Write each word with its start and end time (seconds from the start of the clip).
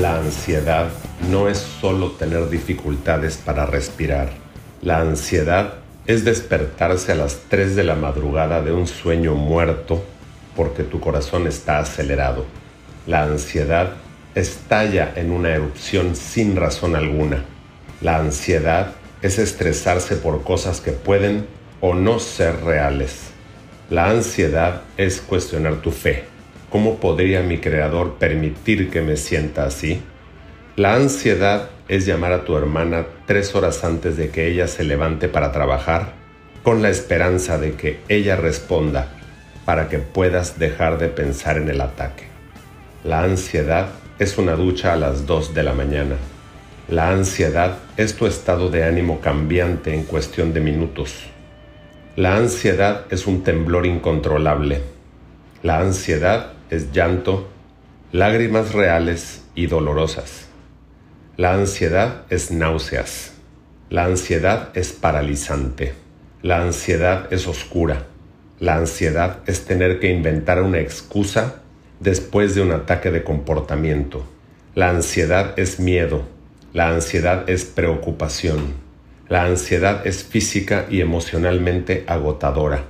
La 0.00 0.16
ansiedad 0.16 0.88
no 1.30 1.48
es 1.48 1.58
solo 1.58 2.10
tener 2.10 2.48
dificultades 2.48 3.36
para 3.36 3.64
respirar. 3.64 4.28
La 4.82 4.98
ansiedad 4.98 5.74
es 6.08 6.24
despertarse 6.24 7.12
a 7.12 7.14
las 7.14 7.42
3 7.48 7.76
de 7.76 7.84
la 7.84 7.94
madrugada 7.94 8.60
de 8.60 8.72
un 8.72 8.88
sueño 8.88 9.36
muerto 9.36 10.02
porque 10.56 10.82
tu 10.82 10.98
corazón 10.98 11.46
está 11.46 11.78
acelerado. 11.78 12.44
La 13.06 13.22
ansiedad 13.22 13.92
estalla 14.34 15.12
en 15.14 15.30
una 15.30 15.50
erupción 15.50 16.16
sin 16.16 16.56
razón 16.56 16.96
alguna. 16.96 17.44
La 18.00 18.18
ansiedad 18.18 18.94
es 19.22 19.38
estresarse 19.38 20.16
por 20.16 20.42
cosas 20.42 20.80
que 20.80 20.90
pueden 20.90 21.46
o 21.80 21.94
no 21.94 22.18
ser 22.18 22.64
reales. 22.64 23.30
La 23.90 24.10
ansiedad 24.10 24.82
es 24.96 25.20
cuestionar 25.20 25.76
tu 25.76 25.92
fe 25.92 26.33
¿Cómo 26.74 26.96
podría 26.96 27.40
mi 27.44 27.58
creador 27.58 28.14
permitir 28.14 28.90
que 28.90 29.00
me 29.00 29.16
sienta 29.16 29.64
así? 29.64 30.02
La 30.74 30.96
ansiedad 30.96 31.70
es 31.86 32.04
llamar 32.04 32.32
a 32.32 32.44
tu 32.44 32.56
hermana 32.56 33.06
tres 33.26 33.54
horas 33.54 33.84
antes 33.84 34.16
de 34.16 34.30
que 34.30 34.48
ella 34.48 34.66
se 34.66 34.82
levante 34.82 35.28
para 35.28 35.52
trabajar, 35.52 36.14
con 36.64 36.82
la 36.82 36.90
esperanza 36.90 37.58
de 37.58 37.74
que 37.74 38.00
ella 38.08 38.34
responda 38.34 39.06
para 39.64 39.88
que 39.88 40.00
puedas 40.00 40.58
dejar 40.58 40.98
de 40.98 41.06
pensar 41.06 41.58
en 41.58 41.68
el 41.68 41.80
ataque. 41.80 42.24
La 43.04 43.22
ansiedad 43.22 43.90
es 44.18 44.36
una 44.36 44.56
ducha 44.56 44.94
a 44.94 44.96
las 44.96 45.26
2 45.26 45.54
de 45.54 45.62
la 45.62 45.74
mañana. 45.74 46.16
La 46.88 47.10
ansiedad 47.10 47.78
es 47.96 48.16
tu 48.16 48.26
estado 48.26 48.68
de 48.68 48.82
ánimo 48.82 49.20
cambiante 49.20 49.94
en 49.94 50.02
cuestión 50.02 50.52
de 50.52 50.58
minutos. 50.58 51.26
La 52.16 52.34
ansiedad 52.34 53.04
es 53.10 53.28
un 53.28 53.44
temblor 53.44 53.86
incontrolable. 53.86 54.80
La 55.62 55.78
ansiedad 55.78 56.53
es 56.74 56.92
llanto, 56.92 57.48
lágrimas 58.12 58.72
reales 58.72 59.44
y 59.54 59.66
dolorosas. 59.66 60.46
La 61.36 61.54
ansiedad 61.54 62.24
es 62.30 62.50
náuseas. 62.50 63.32
La 63.90 64.04
ansiedad 64.04 64.70
es 64.74 64.92
paralizante. 64.92 65.94
La 66.42 66.62
ansiedad 66.62 67.32
es 67.32 67.46
oscura. 67.46 68.06
La 68.60 68.76
ansiedad 68.76 69.38
es 69.46 69.64
tener 69.64 70.00
que 70.00 70.10
inventar 70.10 70.62
una 70.62 70.78
excusa 70.78 71.62
después 72.00 72.54
de 72.54 72.62
un 72.62 72.72
ataque 72.72 73.10
de 73.10 73.24
comportamiento. 73.24 74.24
La 74.74 74.90
ansiedad 74.90 75.58
es 75.58 75.80
miedo. 75.80 76.22
La 76.72 76.88
ansiedad 76.90 77.48
es 77.48 77.64
preocupación. 77.64 78.74
La 79.28 79.44
ansiedad 79.44 80.06
es 80.06 80.22
física 80.22 80.86
y 80.90 81.00
emocionalmente 81.00 82.04
agotadora. 82.06 82.84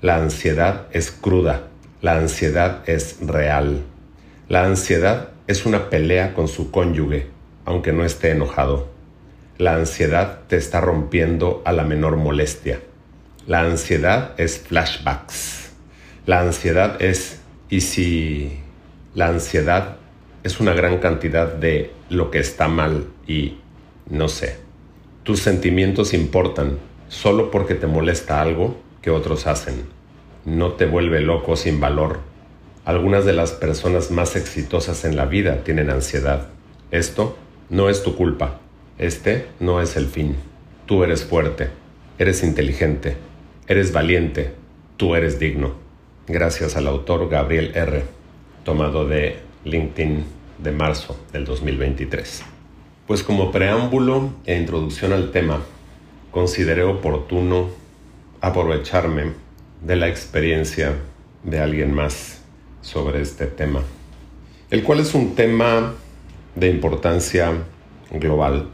La 0.00 0.16
ansiedad 0.16 0.86
es 0.92 1.10
cruda. 1.10 1.68
La 2.00 2.16
ansiedad 2.16 2.88
es 2.88 3.16
real. 3.20 3.82
La 4.48 4.64
ansiedad 4.64 5.30
es 5.48 5.66
una 5.66 5.90
pelea 5.90 6.32
con 6.32 6.46
su 6.46 6.70
cónyuge, 6.70 7.26
aunque 7.64 7.92
no 7.92 8.04
esté 8.04 8.30
enojado. 8.30 8.86
La 9.58 9.74
ansiedad 9.74 10.42
te 10.46 10.56
está 10.56 10.80
rompiendo 10.80 11.60
a 11.64 11.72
la 11.72 11.82
menor 11.82 12.16
molestia. 12.16 12.78
La 13.48 13.62
ansiedad 13.62 14.34
es 14.38 14.60
flashbacks. 14.60 15.70
La 16.24 16.40
ansiedad 16.40 17.02
es, 17.02 17.40
¿y 17.68 17.80
si 17.80 18.60
la 19.16 19.26
ansiedad 19.26 19.96
es 20.44 20.60
una 20.60 20.74
gran 20.74 20.98
cantidad 20.98 21.52
de 21.52 21.90
lo 22.10 22.30
que 22.30 22.38
está 22.38 22.68
mal 22.68 23.08
y 23.26 23.58
no 24.08 24.28
sé? 24.28 24.56
Tus 25.24 25.40
sentimientos 25.40 26.14
importan 26.14 26.78
solo 27.08 27.50
porque 27.50 27.74
te 27.74 27.88
molesta 27.88 28.40
algo 28.40 28.76
que 29.02 29.10
otros 29.10 29.48
hacen 29.48 29.97
no 30.44 30.72
te 30.72 30.86
vuelve 30.86 31.20
loco 31.20 31.56
sin 31.56 31.80
valor. 31.80 32.20
Algunas 32.84 33.24
de 33.24 33.32
las 33.32 33.52
personas 33.52 34.10
más 34.10 34.36
exitosas 34.36 35.04
en 35.04 35.16
la 35.16 35.26
vida 35.26 35.64
tienen 35.64 35.90
ansiedad. 35.90 36.48
Esto 36.90 37.36
no 37.68 37.88
es 37.88 38.02
tu 38.02 38.16
culpa. 38.16 38.60
Este 38.98 39.46
no 39.60 39.80
es 39.80 39.96
el 39.96 40.06
fin. 40.06 40.36
Tú 40.86 41.04
eres 41.04 41.24
fuerte, 41.24 41.68
eres 42.18 42.42
inteligente, 42.42 43.16
eres 43.66 43.92
valiente, 43.92 44.52
tú 44.96 45.14
eres 45.14 45.38
digno. 45.38 45.74
Gracias 46.26 46.76
al 46.76 46.86
autor 46.86 47.28
Gabriel 47.28 47.72
R., 47.74 48.04
tomado 48.64 49.06
de 49.06 49.36
LinkedIn 49.64 50.24
de 50.58 50.72
marzo 50.72 51.18
del 51.32 51.44
2023. 51.44 52.42
Pues 53.06 53.22
como 53.22 53.52
preámbulo 53.52 54.30
e 54.44 54.56
introducción 54.56 55.12
al 55.12 55.30
tema, 55.30 55.62
consideré 56.30 56.82
oportuno 56.82 57.68
aprovecharme 58.40 59.32
de 59.82 59.96
la 59.96 60.08
experiencia 60.08 60.96
de 61.44 61.60
alguien 61.60 61.94
más 61.94 62.42
sobre 62.80 63.20
este 63.22 63.46
tema, 63.46 63.82
el 64.70 64.82
cual 64.82 65.00
es 65.00 65.14
un 65.14 65.34
tema 65.34 65.94
de 66.54 66.68
importancia 66.70 67.52
global. 68.10 68.68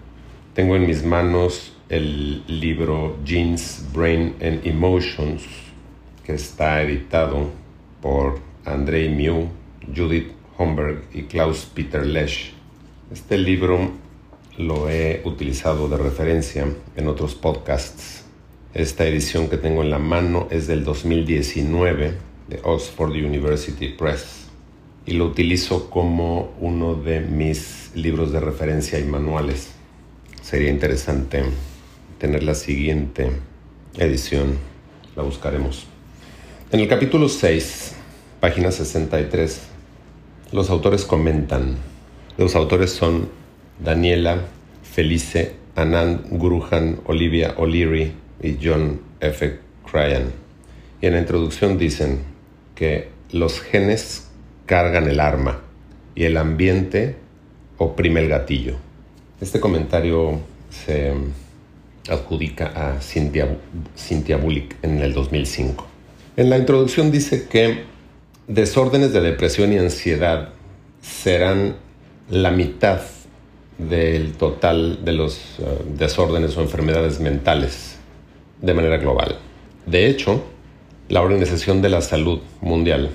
Tengo 0.55 0.77
en 0.77 0.87
mis 0.87 1.05
manos 1.05 1.73
el 1.89 2.43
libro 2.47 3.17
Genes, 3.25 3.85
Brain 3.93 4.35
and 4.41 4.67
Emotions, 4.67 5.43
que 6.25 6.35
está 6.35 6.83
editado 6.83 7.51
por 8.01 8.39
Andrei 8.65 9.09
Mew, 9.09 9.49
Judith 9.95 10.33
Homberg 10.57 11.03
y 11.13 11.23
Klaus 11.23 11.67
Peter 11.67 12.05
Lesch. 12.07 12.53
Este 13.13 13.37
libro 13.37 13.91
lo 14.57 14.89
he 14.89 15.21
utilizado 15.25 15.89
de 15.89 15.97
referencia 15.99 16.67
en 16.97 17.09
otros 17.09 17.35
podcasts 17.35 18.24
esta 18.75 19.07
edición 19.07 19.49
que 19.49 19.57
tengo 19.57 19.83
en 19.83 19.91
la 19.91 20.01
mano 20.01 20.49
es 20.51 20.67
del 20.67 20.83
2019 20.83 22.15
de 22.49 22.61
Oxford 22.65 23.13
University 23.13 23.91
Press 23.91 24.49
y 25.07 25.13
lo 25.13 25.27
utilizo 25.27 25.89
como 25.91 26.53
uno 26.59 26.97
de 26.97 27.21
mis 27.21 27.93
libros 27.95 28.33
de 28.33 28.41
referencia 28.41 28.99
y 28.99 29.05
manuales. 29.05 29.71
Sería 30.43 30.71
interesante 30.71 31.45
tener 32.19 32.43
la 32.43 32.57
siguiente 32.57 33.31
edición, 33.97 34.59
la 35.15 35.23
buscaremos. 35.23 35.87
En 36.73 36.81
el 36.81 36.89
capítulo 36.89 37.29
6, 37.29 37.95
página 38.41 38.73
63, 38.73 39.69
los 40.51 40.69
autores 40.69 41.05
comentan, 41.05 41.77
los 42.37 42.57
autores 42.57 42.91
son 42.91 43.29
Daniela, 43.79 44.47
Felice, 44.83 45.55
Anand 45.77 46.27
Guruhan, 46.31 47.01
Olivia 47.07 47.55
O'Leary, 47.57 48.24
y 48.43 48.59
John 48.63 49.01
F. 49.21 49.59
Cryan. 49.91 50.33
Y 51.01 51.07
en 51.07 51.15
la 51.15 51.21
introducción 51.21 51.79
dicen 51.79 52.21
que 52.75 53.09
los 53.31 53.61
genes 53.61 54.29
cargan 54.67 55.09
el 55.09 55.21
arma 55.21 55.61
y 56.15 56.25
el 56.25 56.37
ambiente 56.37 57.17
oprime 57.79 58.21
el 58.21 58.29
gatillo. 58.29 58.77
Este 59.41 59.61
comentario 59.61 60.41
se 60.71 61.13
adjudica 62.09 62.67
a 62.75 63.01
Cynthia, 63.01 63.57
Cynthia 63.97 64.39
en 64.83 64.99
el 64.99 65.13
2005. 65.13 65.87
En 66.37 66.51
la 66.51 66.59
introducción 66.59 67.11
dice 67.11 67.47
que 67.49 67.85
desórdenes 68.47 69.13
de 69.13 69.21
depresión 69.21 69.73
y 69.73 69.79
ansiedad 69.79 70.51
serán 71.01 71.77
la 72.31 72.51
mitad 72.51 73.01
del 73.79 74.33
total 74.33 75.05
de 75.05 75.13
los 75.13 75.39
eh, 75.59 75.65
desórdenes 75.97 76.57
o 76.57 76.63
enfermedades 76.63 77.21
mentales 77.21 77.99
de 78.65 78.75
manera 78.75 78.97
global. 78.97 79.37
De 79.87 80.07
hecho, 80.07 80.43
la 81.09 81.21
Organización 81.21 81.83
de 81.83 81.91
la 81.91 82.01
Salud 82.01 82.41
Mundial, 82.63 83.11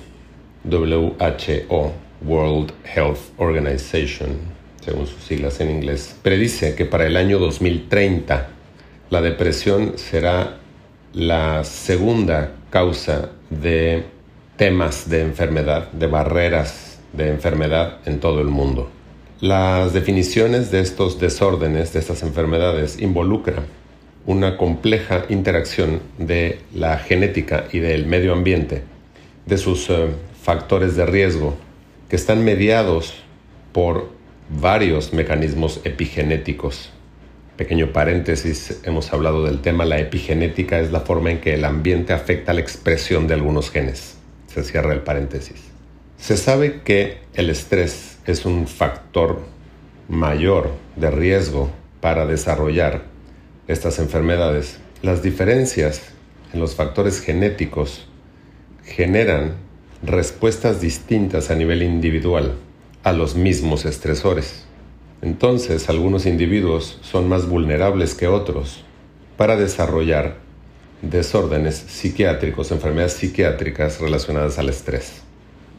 WHO, 0.64 1.92
World 2.26 2.72
Health 2.96 3.20
Organization, 3.38 4.30
según 4.86 5.08
sus 5.08 5.24
siglas 5.24 5.60
en 5.60 5.72
inglés, 5.72 6.16
predice 6.22 6.76
que 6.76 6.86
para 6.86 7.08
el 7.08 7.18
año 7.18 7.40
2030 7.40 8.50
la 9.10 9.22
depresión 9.22 9.94
será 9.98 10.58
la 11.14 11.64
segunda 11.64 12.52
causa 12.70 13.32
de 13.50 14.04
temas 14.56 15.10
de 15.10 15.22
enfermedad, 15.22 15.92
de 15.92 16.06
barreras 16.06 17.00
de 17.14 17.30
enfermedad 17.30 17.98
en 18.06 18.20
todo 18.20 18.42
el 18.42 18.48
mundo. 18.48 18.92
Las 19.42 19.94
definiciones 19.94 20.70
de 20.70 20.82
estos 20.82 21.20
desórdenes, 21.20 21.94
de 21.94 22.00
estas 22.00 22.22
enfermedades, 22.22 23.02
involucran 23.02 23.79
una 24.26 24.58
compleja 24.58 25.26
interacción 25.30 26.02
de 26.18 26.60
la 26.74 26.98
genética 26.98 27.66
y 27.72 27.80
del 27.80 28.06
medio 28.06 28.34
ambiente, 28.34 28.84
de 29.46 29.58
sus 29.58 29.90
eh, 29.90 30.08
factores 30.42 30.96
de 30.96 31.06
riesgo, 31.06 31.58
que 32.10 32.16
están 32.16 32.44
mediados 32.44 33.24
por 33.72 34.10
varios 34.50 35.14
mecanismos 35.14 35.82
epigenéticos. 35.84 36.92
Pequeño 37.56 37.92
paréntesis, 37.92 38.80
hemos 38.84 39.12
hablado 39.14 39.44
del 39.44 39.62
tema, 39.62 39.86
la 39.86 40.00
epigenética 40.00 40.80
es 40.80 40.92
la 40.92 41.02
forma 41.02 41.32
en 41.32 41.40
que 41.40 41.54
el 41.54 41.66
ambiente 41.66 42.14
afecta 42.14 42.54
la 42.54 42.62
expresión 42.62 43.28
de 43.28 43.34
algunos 43.34 43.70
genes. 43.70 44.18
Se 44.48 44.64
cierra 44.64 44.94
el 44.94 45.02
paréntesis. 45.02 45.62
Se 46.18 46.38
sabe 46.38 46.82
que 46.84 47.20
el 47.34 47.50
estrés 47.50 48.18
es 48.26 48.46
un 48.46 48.68
factor 48.68 49.42
mayor 50.08 50.72
de 50.96 51.12
riesgo 51.12 51.70
para 52.02 52.26
desarrollar 52.26 53.04
estas 53.70 54.00
enfermedades. 54.00 54.80
Las 55.02 55.24
diferencias 55.24 56.02
en 56.52 56.60
los 56.60 56.76
factores 56.76 57.22
genéticos 57.22 58.08
generan 58.84 59.54
respuestas 60.04 60.82
distintas 60.82 61.52
a 61.52 61.56
nivel 61.56 61.84
individual 61.84 62.56
a 63.04 63.14
los 63.14 63.36
mismos 63.36 63.86
estresores. 63.86 64.66
Entonces, 65.22 65.88
algunos 65.88 66.26
individuos 66.26 66.98
son 67.02 67.30
más 67.30 67.48
vulnerables 67.48 68.16
que 68.16 68.28
otros 68.28 68.84
para 69.38 69.56
desarrollar 69.56 70.38
desórdenes 71.02 71.76
psiquiátricos, 71.76 72.72
enfermedades 72.72 73.14
psiquiátricas 73.14 74.02
relacionadas 74.02 74.58
al 74.58 74.70
estrés. 74.70 75.22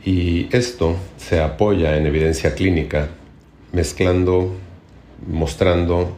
Y 0.04 0.48
esto 0.54 0.96
se 1.18 1.40
apoya 1.40 1.96
en 1.96 2.06
evidencia 2.06 2.54
clínica, 2.54 3.08
mezclando, 3.72 4.54
mostrando 5.26 6.16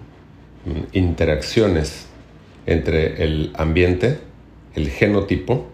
interacciones 0.92 2.06
entre 2.66 3.24
el 3.24 3.52
ambiente, 3.54 4.18
el 4.74 4.88
genotipo 4.88 5.66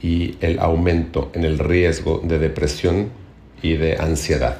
y 0.00 0.36
el 0.40 0.58
aumento 0.58 1.30
en 1.34 1.44
el 1.44 1.58
riesgo 1.58 2.20
de 2.22 2.38
depresión 2.38 3.10
y 3.62 3.74
de 3.74 3.96
ansiedad. 3.96 4.58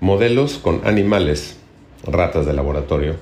Modelos 0.00 0.58
con 0.58 0.80
animales, 0.84 1.58
ratas 2.04 2.46
de 2.46 2.52
laboratorio, 2.52 3.16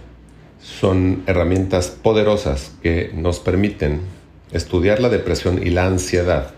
son 0.62 1.22
herramientas 1.26 1.88
poderosas 1.88 2.74
que 2.82 3.10
nos 3.14 3.40
permiten 3.40 4.00
estudiar 4.52 5.00
la 5.00 5.08
depresión 5.08 5.66
y 5.66 5.70
la 5.70 5.86
ansiedad 5.86 6.52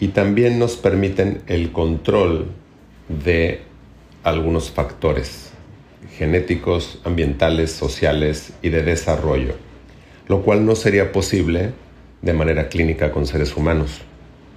y 0.00 0.08
también 0.08 0.58
nos 0.58 0.76
permiten 0.76 1.42
el 1.46 1.72
control 1.72 2.46
de 3.08 3.60
algunos 4.22 4.70
factores 4.70 5.53
genéticos, 6.18 7.00
ambientales, 7.04 7.72
sociales 7.72 8.52
y 8.62 8.68
de 8.68 8.82
desarrollo, 8.82 9.54
lo 10.28 10.42
cual 10.42 10.64
no 10.64 10.76
sería 10.76 11.12
posible 11.12 11.72
de 12.22 12.32
manera 12.32 12.68
clínica 12.68 13.10
con 13.10 13.26
seres 13.26 13.56
humanos. 13.56 14.00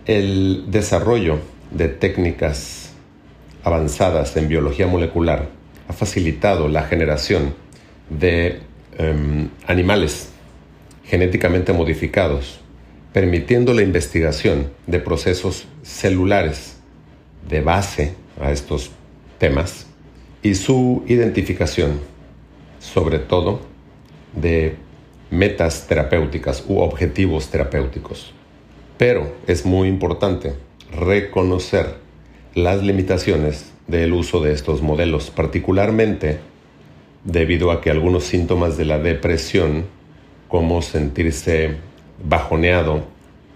El 0.05 0.65
desarrollo 0.67 1.39
de 1.71 1.89
técnicas 1.89 2.91
avanzadas 3.63 4.37
en 4.37 4.47
biología 4.47 4.87
molecular 4.87 5.49
ha 5.87 5.93
facilitado 5.93 6.67
la 6.67 6.83
generación 6.83 7.55
de 8.09 8.59
em, 8.97 9.49
animales 9.65 10.29
genéticamente 11.03 11.73
modificados, 11.73 12.59
permitiendo 13.13 13.73
la 13.73 13.81
investigación 13.81 14.69
de 14.85 14.99
procesos 14.99 15.65
celulares 15.81 16.77
de 17.49 17.61
base 17.61 18.13
a 18.39 18.51
estos 18.51 18.91
temas 19.39 19.87
y 20.43 20.55
su 20.55 21.03
identificación, 21.07 21.99
sobre 22.79 23.19
todo 23.19 23.61
de 24.35 24.75
metas 25.29 25.87
terapéuticas 25.87 26.63
u 26.67 26.79
objetivos 26.79 27.49
terapéuticos. 27.49 28.33
Pero 28.97 29.33
es 29.45 29.65
muy 29.65 29.87
importante 29.87 30.53
reconocer 30.91 31.95
las 32.55 32.81
limitaciones 32.81 33.71
del 33.87 34.13
uso 34.13 34.41
de 34.41 34.53
estos 34.53 34.81
modelos, 34.81 35.29
particularmente 35.29 36.39
debido 37.23 37.71
a 37.71 37.81
que 37.81 37.91
algunos 37.91 38.23
síntomas 38.23 38.77
de 38.77 38.85
la 38.85 38.99
depresión, 38.99 39.85
como 40.47 40.81
sentirse 40.81 41.75
bajoneado 42.23 43.03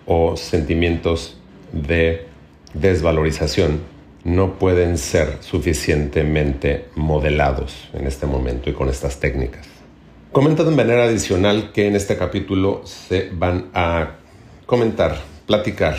o 0.06 0.36
sentimientos 0.36 1.38
de 1.72 2.26
desvalorización, 2.74 3.80
no 4.24 4.60
pueden 4.60 4.98
ser 4.98 5.38
suficientemente 5.42 6.86
modelados 6.96 7.90
en 7.94 8.08
este 8.08 8.26
momento 8.26 8.70
y 8.70 8.74
con 8.74 8.90
estas 8.90 9.20
técnicas. 9.20 9.68
Comenta 10.32 10.64
de 10.64 10.72
manera 10.72 11.06
adicional 11.06 11.72
que 11.74 11.88
en 11.88 11.96
este 11.96 12.18
capítulo 12.18 12.82
se 12.86 13.30
van 13.34 13.70
a 13.74 14.18
comentar, 14.66 15.18
platicar 15.46 15.98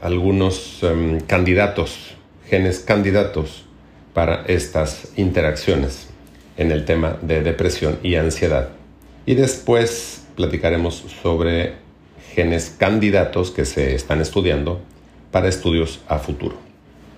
algunos 0.00 0.82
em, 0.82 1.20
candidatos, 1.20 2.16
genes 2.48 2.80
candidatos 2.80 3.66
para 4.14 4.44
estas 4.46 5.12
interacciones 5.16 6.08
en 6.56 6.72
el 6.72 6.84
tema 6.84 7.18
de 7.22 7.42
depresión 7.42 7.98
y 8.02 8.16
ansiedad. 8.16 8.70
Y 9.26 9.34
después 9.34 10.24
platicaremos 10.34 11.04
sobre 11.22 11.74
genes 12.34 12.74
candidatos 12.76 13.50
que 13.50 13.64
se 13.64 13.94
están 13.94 14.20
estudiando 14.20 14.80
para 15.30 15.48
estudios 15.48 16.00
a 16.08 16.18
futuro. 16.18 16.69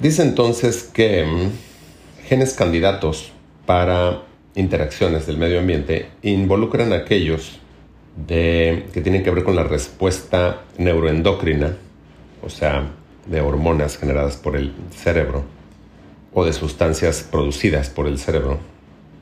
Dice 0.03 0.23
entonces 0.23 0.83
que 0.83 1.25
mm, 1.25 2.27
genes 2.27 2.55
candidatos 2.55 3.31
para 3.67 4.23
interacciones 4.57 5.29
del 5.29 5.39
medio 5.39 5.61
ambiente 5.61 6.09
involucran 6.23 6.93
aquellos 6.93 7.61
que 8.27 9.01
tienen 9.01 9.23
que 9.23 9.31
ver 9.31 9.45
con 9.45 9.55
la 9.55 9.63
respuesta 9.63 10.63
neuroendocrina, 10.77 11.77
o 12.43 12.51
sea, 12.51 12.91
de 13.27 13.41
hormonas 13.43 13.97
generadas 13.97 14.37
por 14.37 14.57
el 14.57 14.73
cerebro 14.91 15.45
o 16.35 16.45
de 16.45 16.53
sustancias 16.53 17.23
producidas 17.23 17.89
por 17.89 18.09
el 18.09 18.19
cerebro 18.19 18.59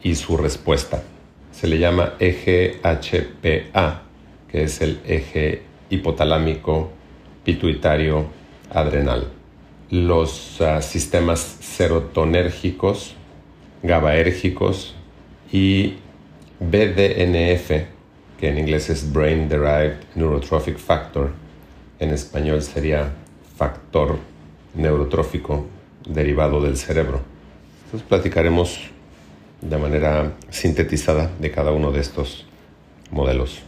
y 0.03 0.15
su 0.15 0.39
respuesta. 0.39 1.03
Se 1.53 1.67
le 1.67 1.79
llama 1.79 2.15
eje 2.21 2.81
HPA, 2.83 4.05
que 4.51 4.63
es 4.63 4.81
el 4.81 4.99
eje 5.07 5.61
hipotalámico 5.91 6.91
pituitario 7.45 8.25
adrenal 8.71 9.40
los 9.91 10.61
ah, 10.61 10.81
sistemas 10.83 11.41
serotonérgicos, 11.41 13.15
GABAérgicos 13.83 14.95
y 15.53 15.97
BDNF, 16.61 17.87
que 18.39 18.49
en 18.49 18.59
inglés 18.59 18.89
es 18.89 19.13
Brain 19.13 19.49
Derived 19.49 19.99
Neurotrophic 20.15 20.79
Factor, 20.79 21.33
en 21.99 22.11
español 22.11 22.63
sería 22.63 23.13
factor 23.57 24.19
neurotrófico 24.75 25.67
derivado 26.09 26.63
del 26.63 26.77
cerebro. 26.77 27.21
Entonces 27.85 28.09
platicaremos 28.09 28.91
de 29.61 29.77
manera 29.77 30.33
sintetizada 30.49 31.31
de 31.39 31.51
cada 31.51 31.73
uno 31.73 31.91
de 31.91 32.01
estos 32.01 32.47
modelos. 33.11 33.61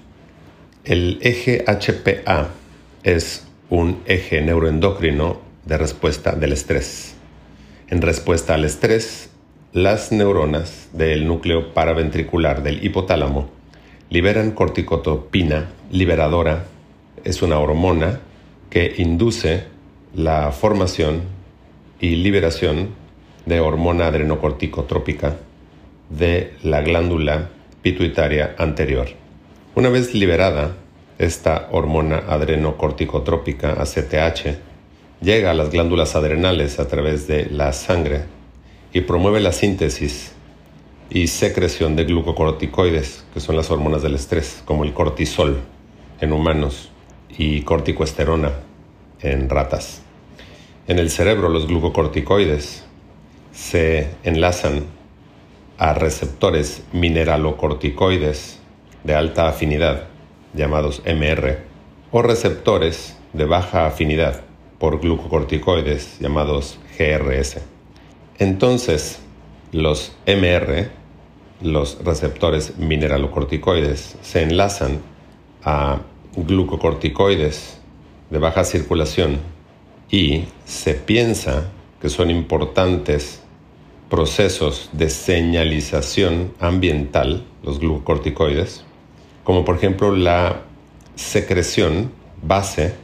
El 0.85 1.19
eje 1.23 1.65
HPA 1.67 2.49
es 3.03 3.47
un 3.69 4.03
eje 4.07 4.41
neuroendocrino 4.41 5.41
de 5.65 5.79
respuesta 5.79 6.33
del 6.33 6.53
estrés. 6.53 7.15
En 7.89 8.03
respuesta 8.03 8.55
al 8.55 8.65
estrés, 8.65 9.31
las 9.73 10.13
neuronas 10.13 10.89
del 10.93 11.27
núcleo 11.27 11.73
paraventricular 11.75 12.63
del 12.63 12.85
hipotálamo 12.85 13.51
liberan 14.11 14.51
corticotropina 14.51 15.71
liberadora. 15.91 16.67
Es 17.25 17.43
una 17.43 17.59
hormona 17.59 18.21
que 18.69 18.95
induce 18.99 19.65
la 20.15 20.53
formación 20.53 21.23
y 22.01 22.17
liberación 22.17 22.91
de 23.47 23.61
hormona 23.61 24.09
adrenocorticotrópica 24.09 25.37
de 26.11 26.55
la 26.63 26.83
glándula 26.83 27.49
pituitaria 27.81 28.55
anterior. 28.59 29.09
Una 29.75 29.89
vez 29.89 30.15
liberada 30.15 30.77
esta 31.19 31.69
hormona 31.71 32.19
adrenocorticotrópica 32.29 33.81
ACTH, 33.81 34.59
llega 35.23 35.53
a 35.53 35.55
las 35.55 35.71
glándulas 35.71 36.17
adrenales 36.17 36.81
a 36.81 36.89
través 36.89 37.29
de 37.29 37.47
la 37.47 37.73
sangre 37.73 38.25
y 38.93 39.03
promueve 39.03 39.41
la 39.41 39.53
síntesis 39.53 40.33
y 41.11 41.29
secreción 41.29 41.95
de 41.95 42.05
glucocorticoides, 42.05 43.25
que 43.33 43.41
son 43.41 43.57
las 43.57 43.71
hormonas 43.71 44.03
del 44.03 44.17
estrés, 44.17 44.63
como 44.65 44.85
el 44.85 44.93
cortisol 44.93 45.61
en 46.21 46.33
humanos 46.33 46.91
y 47.31 47.63
corticoesterona 47.63 48.53
en 49.21 49.49
ratas. 49.49 50.03
En 50.89 50.99
el 50.99 51.11
cerebro 51.11 51.49
los 51.49 51.69
glucocorticoides 51.69 52.85
se 53.53 54.11
enlazan 54.25 54.87
a 55.79 55.95
receptores 55.95 56.83
mineralocorticoides 56.93 58.59
de 59.05 59.15
alta 59.15 59.49
afinidad, 59.49 60.09
llamados 60.55 61.03
MR, 61.05 61.59
o 62.11 62.23
receptores 62.23 63.17
de 63.33 63.45
baja 63.45 63.87
afinidad, 63.87 64.43
por 64.83 64.99
glucocorticoides 64.99 66.19
llamados 66.19 66.77
GRS. 66.99 67.59
Entonces, 68.41 69.21
los 69.71 70.11
MR, 70.27 70.91
los 71.61 72.05
receptores 72.05 72.77
mineralocorticoides, 72.79 74.17
se 74.23 74.43
enlazan 74.43 75.01
a 75.63 76.01
glucocorticoides 76.35 77.79
de 78.29 78.39
baja 78.41 78.65
circulación 78.65 79.39
y 80.11 80.47
se 80.65 80.95
piensa 80.95 81.71
que 82.01 82.09
son 82.09 82.29
importantes 82.33 83.41
procesos 84.11 84.91
de 84.93 85.11
señalización 85.11 86.55
ambiental, 86.59 87.45
los 87.63 87.79
glucocorticoides, 87.79 88.83
como 89.45 89.65
por 89.65 89.77
ejemplo 89.77 90.11
la 90.11 90.63
secreción 91.15 92.11
base 92.43 92.95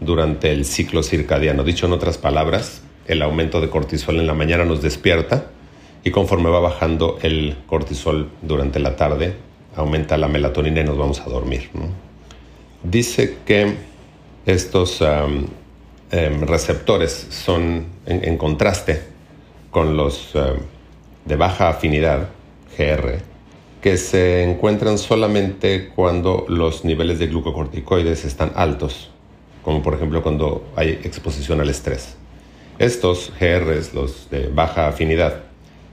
durante 0.00 0.52
el 0.52 0.64
ciclo 0.64 1.02
circadiano. 1.02 1.64
Dicho 1.64 1.86
en 1.86 1.92
otras 1.92 2.18
palabras, 2.18 2.82
el 3.06 3.22
aumento 3.22 3.60
de 3.60 3.70
cortisol 3.70 4.18
en 4.18 4.26
la 4.26 4.34
mañana 4.34 4.64
nos 4.64 4.82
despierta 4.82 5.50
y 6.02 6.10
conforme 6.10 6.50
va 6.50 6.60
bajando 6.60 7.18
el 7.22 7.56
cortisol 7.66 8.28
durante 8.42 8.78
la 8.78 8.96
tarde, 8.96 9.34
aumenta 9.76 10.16
la 10.16 10.28
melatonina 10.28 10.80
y 10.80 10.84
nos 10.84 10.98
vamos 10.98 11.20
a 11.20 11.24
dormir. 11.24 11.70
Dice 12.82 13.38
que 13.46 13.74
estos 14.46 15.00
em, 15.00 16.40
receptores 16.42 17.26
son 17.30 17.86
en, 18.06 18.36
contraste 18.36 19.02
con 19.70 19.96
los 19.96 20.34
de 21.24 21.36
baja 21.36 21.70
afinidad, 21.70 22.28
GR, 22.76 23.18
que 23.80 23.96
se 23.96 24.44
encuentran 24.44 24.98
solamente 24.98 25.88
cuando 25.94 26.44
los 26.48 26.84
niveles 26.84 27.18
de 27.18 27.26
glucocorticoides 27.26 28.24
están 28.24 28.52
altos, 28.54 29.10
como 29.64 29.82
por 29.82 29.94
ejemplo 29.94 30.22
cuando 30.22 30.64
hay 30.76 30.90
exposición 31.04 31.60
al 31.60 31.70
estrés. 31.70 32.16
Estos 32.78 33.32
GRs, 33.40 33.94
los 33.94 34.28
de 34.30 34.48
baja 34.48 34.88
afinidad, 34.88 35.42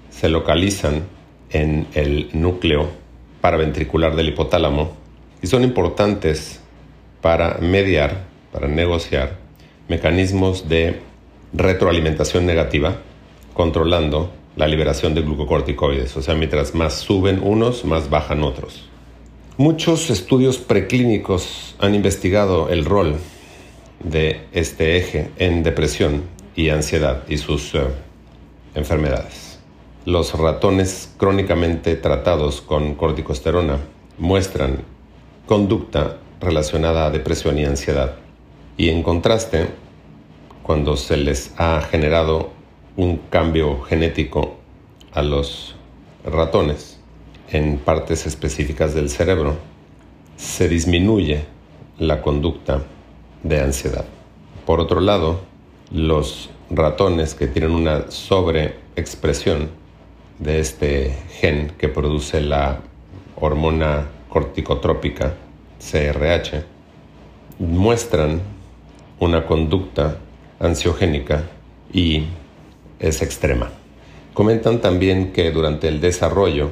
se 0.09 0.29
localizan 0.29 1.03
en 1.51 1.87
el 1.93 2.29
núcleo 2.33 2.89
paraventricular 3.39 4.15
del 4.15 4.29
hipotálamo 4.29 4.91
y 5.41 5.47
son 5.47 5.63
importantes 5.63 6.59
para 7.21 7.57
mediar, 7.59 8.23
para 8.51 8.67
negociar 8.67 9.37
mecanismos 9.87 10.69
de 10.69 10.99
retroalimentación 11.53 12.45
negativa, 12.45 12.97
controlando 13.53 14.31
la 14.55 14.67
liberación 14.67 15.13
de 15.13 15.21
glucocorticoides. 15.21 16.15
O 16.17 16.21
sea, 16.21 16.35
mientras 16.35 16.75
más 16.75 16.95
suben 16.95 17.41
unos, 17.43 17.85
más 17.85 18.09
bajan 18.09 18.43
otros. 18.43 18.87
Muchos 19.57 20.09
estudios 20.09 20.57
preclínicos 20.57 21.75
han 21.79 21.93
investigado 21.93 22.69
el 22.69 22.85
rol 22.85 23.17
de 24.03 24.47
este 24.51 24.97
eje 24.97 25.31
en 25.37 25.63
depresión 25.63 26.23
y 26.55 26.69
ansiedad 26.69 27.23
y 27.27 27.37
sus 27.37 27.75
eh, 27.75 27.81
enfermedades. 28.75 29.59
Los 30.05 30.33
ratones 30.33 31.13
crónicamente 31.17 31.95
tratados 31.95 32.61
con 32.61 32.95
corticosterona 32.95 33.77
muestran 34.17 34.83
conducta 35.45 36.17
relacionada 36.39 37.05
a 37.05 37.11
depresión 37.11 37.57
y 37.57 37.65
ansiedad. 37.65 38.15
Y 38.77 38.89
en 38.89 39.03
contraste, 39.03 39.67
cuando 40.63 40.97
se 40.97 41.17
les 41.17 41.53
ha 41.57 41.81
generado 41.81 42.51
un 42.95 43.17
cambio 43.29 43.81
genético 43.81 44.55
a 45.13 45.21
los 45.21 45.75
ratones 46.25 46.99
en 47.51 47.77
partes 47.77 48.25
específicas 48.25 48.93
del 48.93 49.09
cerebro, 49.09 49.55
se 50.37 50.67
disminuye 50.67 51.45
la 51.99 52.21
conducta 52.21 52.81
de 53.43 53.61
ansiedad. 53.61 54.05
Por 54.65 54.79
otro 54.79 55.01
lado, 55.01 55.41
los 55.91 56.49
ratones 56.69 57.33
que 57.33 57.47
tienen 57.47 57.71
una 57.71 58.09
sobreexpresión 58.09 59.69
de 60.39 60.59
este 60.59 61.15
gen 61.39 61.73
que 61.77 61.89
produce 61.89 62.41
la 62.41 62.79
hormona 63.35 64.07
corticotrópica 64.29 65.35
CRH 65.79 66.63
muestran 67.59 68.41
una 69.19 69.45
conducta 69.45 70.17
ansiogénica 70.59 71.43
y 71.93 72.25
es 72.99 73.21
extrema. 73.21 73.71
Comentan 74.33 74.79
también 74.79 75.33
que 75.33 75.51
durante 75.51 75.87
el 75.87 75.99
desarrollo 75.99 76.71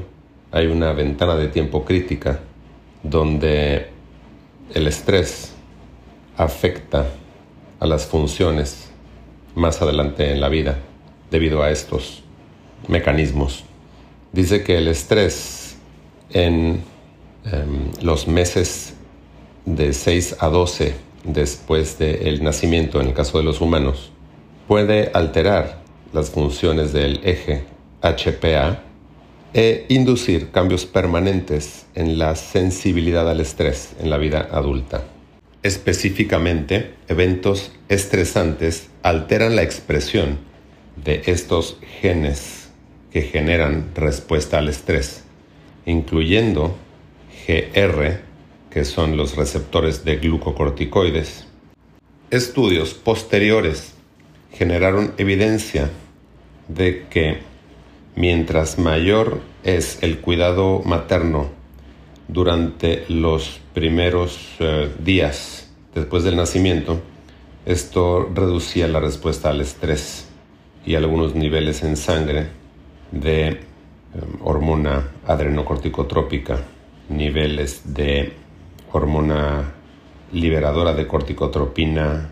hay 0.52 0.68
una 0.68 0.94
ventana 0.94 1.36
de 1.36 1.48
tiempo 1.48 1.84
crítica 1.84 2.40
donde 3.04 3.88
el 4.74 4.88
estrés 4.88 5.54
afecta 6.40 7.06
a 7.82 7.86
las 7.86 8.06
funciones 8.06 8.90
más 9.56 9.82
adelante 9.82 10.32
en 10.32 10.40
la 10.40 10.48
vida 10.48 10.80
debido 11.30 11.62
a 11.62 11.70
estos 11.70 12.24
mecanismos. 12.88 13.66
Dice 14.32 14.64
que 14.64 14.78
el 14.78 14.88
estrés 14.88 15.76
en 16.32 16.82
em, 17.44 17.92
los 18.02 18.28
meses 18.28 18.94
de 19.66 19.92
6 19.92 20.38
a 20.40 20.48
12 20.48 20.96
después 21.26 22.00
del 22.00 22.42
nacimiento, 22.42 23.02
en 23.02 23.08
el 23.08 23.14
caso 23.14 23.38
de 23.38 23.44
los 23.44 23.60
humanos, 23.60 24.12
puede 24.68 25.12
alterar 25.14 25.82
las 26.14 26.30
funciones 26.30 26.94
del 26.94 27.20
eje 27.26 27.66
HPA 28.02 28.82
e 29.54 29.86
inducir 29.90 30.52
cambios 30.52 30.86
permanentes 30.86 31.86
en 31.96 32.18
la 32.18 32.36
sensibilidad 32.36 33.30
al 33.30 33.42
estrés 33.42 33.94
en 34.00 34.10
la 34.10 34.18
vida 34.18 34.48
adulta. 34.52 35.04
Específicamente, 35.62 36.94
eventos 37.10 37.74
estresantes 37.90 38.90
alteran 39.04 39.58
la 39.58 39.64
expresión 39.64 40.38
de 40.96 41.24
estos 41.26 41.78
genes 42.02 42.70
que 43.12 43.24
generan 43.24 43.92
respuesta 43.94 44.60
al 44.60 44.70
estrés, 44.70 45.26
incluyendo 45.86 46.78
GR, 47.46 48.20
que 48.70 48.86
son 48.86 49.18
los 49.18 49.36
receptores 49.36 50.06
de 50.06 50.18
glucocorticoides. 50.18 51.46
Estudios 52.32 52.94
posteriores 52.94 53.96
generaron 54.54 55.14
evidencia 55.18 55.90
de 56.70 57.06
que 57.10 57.40
mientras 58.16 58.78
mayor 58.78 59.42
es 59.64 59.98
el 60.02 60.20
cuidado 60.20 60.82
materno 60.86 61.50
durante 62.28 63.04
los 63.10 63.60
primeros 63.80 64.58
eh, 64.60 64.92
días 65.00 65.72
después 65.96 66.26
del 66.26 66.36
nacimiento, 66.36 67.00
esto 67.66 68.30
reducía 68.36 68.90
la 68.90 69.00
respuesta 69.00 69.52
al 69.52 69.62
estrés 69.62 70.28
y 70.86 70.96
algunos 70.96 71.34
niveles 71.34 71.82
en 71.84 71.96
sangre 71.96 72.48
de 73.14 73.48
em, 73.48 73.58
hormona 74.44 75.12
adrenocorticotrópica, 75.26 76.60
niveles 77.08 77.94
de 77.94 78.34
hormona 78.92 79.72
liberadora 80.34 80.94
de 80.94 81.08
corticotropina 81.08 82.32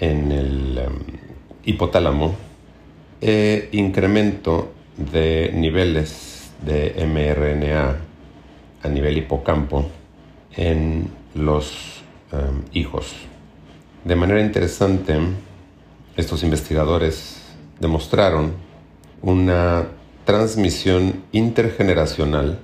en 0.00 0.32
el 0.32 0.78
em, 0.78 0.92
hipotálamo 1.66 2.34
e 3.20 3.68
incremento 3.72 4.72
de 4.96 5.52
niveles 5.52 6.50
de 6.64 6.94
mRNA 7.06 7.96
a 8.82 8.88
nivel 8.88 9.18
hipocampo 9.18 10.00
en 10.56 11.10
los 11.34 12.02
em, 12.32 12.62
hijos. 12.72 13.14
De 14.04 14.16
manera 14.16 14.40
interesante, 14.40 15.18
estos 16.16 16.42
investigadores 16.42 17.40
demostraron 17.80 18.52
una 19.22 19.86
transmisión 20.24 21.22
intergeneracional 21.32 22.58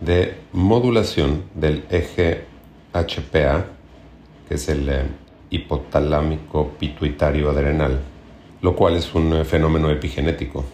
de 0.00 0.34
modulación 0.52 1.44
del 1.54 1.84
eje 1.90 2.44
HPA, 2.92 3.66
que 4.48 4.54
es 4.54 4.68
el 4.68 4.88
eh, 4.88 5.02
hipotalámico 5.50 6.72
pituitario 6.78 7.50
adrenal, 7.50 8.00
lo 8.60 8.76
cual 8.76 8.96
es 8.96 9.14
un 9.14 9.32
eh, 9.32 9.44
fenómeno 9.44 9.90
epigenético. 9.90 10.64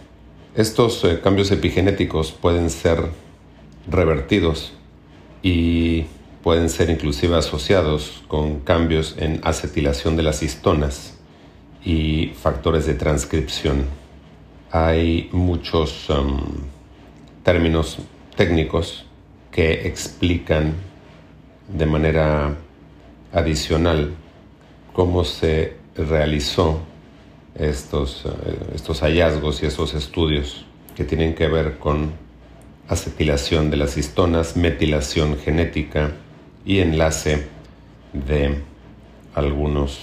Estos 0.54 1.04
eh, 1.04 1.20
cambios 1.22 1.50
epigenéticos 1.50 2.32
pueden 2.32 2.70
ser 2.70 2.98
revertidos 3.90 4.72
y 5.42 6.04
pueden 6.42 6.68
ser 6.68 6.90
inclusive 6.90 7.36
asociados 7.36 8.24
con 8.26 8.60
cambios 8.60 9.14
en 9.18 9.40
acetilación 9.44 10.16
de 10.16 10.24
las 10.24 10.42
histonas 10.42 11.14
y 11.84 12.32
factores 12.40 12.86
de 12.86 12.94
transcripción. 12.94 13.86
Hay 14.72 15.28
muchos 15.32 16.10
um, 16.10 16.40
términos 17.44 17.98
técnicos 18.36 19.04
que 19.52 19.86
explican 19.86 20.74
de 21.68 21.86
manera 21.86 22.56
adicional 23.32 24.14
cómo 24.92 25.24
se 25.24 25.76
realizó 25.94 26.80
estos, 27.54 28.24
uh, 28.24 28.30
estos 28.74 29.00
hallazgos 29.00 29.62
y 29.62 29.66
estos 29.66 29.94
estudios 29.94 30.66
que 30.96 31.04
tienen 31.04 31.34
que 31.34 31.46
ver 31.46 31.78
con 31.78 32.12
acetilación 32.88 33.70
de 33.70 33.76
las 33.76 33.96
histonas, 33.96 34.56
metilación 34.56 35.38
genética 35.38 36.12
y 36.64 36.80
enlace 36.80 37.46
de 38.12 38.62
algunos 39.34 39.98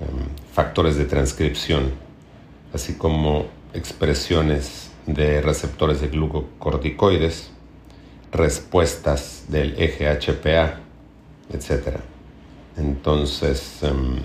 em, 0.00 0.08
factores 0.52 0.96
de 0.96 1.04
transcripción, 1.04 1.92
así 2.72 2.94
como 2.94 3.46
expresiones 3.74 4.90
de 5.06 5.40
receptores 5.40 6.00
de 6.00 6.08
glucocorticoides, 6.08 7.50
respuestas 8.32 9.44
del 9.48 9.74
eje 9.78 10.08
HPA, 10.08 10.80
etc. 11.52 11.98
Entonces, 12.76 13.82
em, 13.82 14.16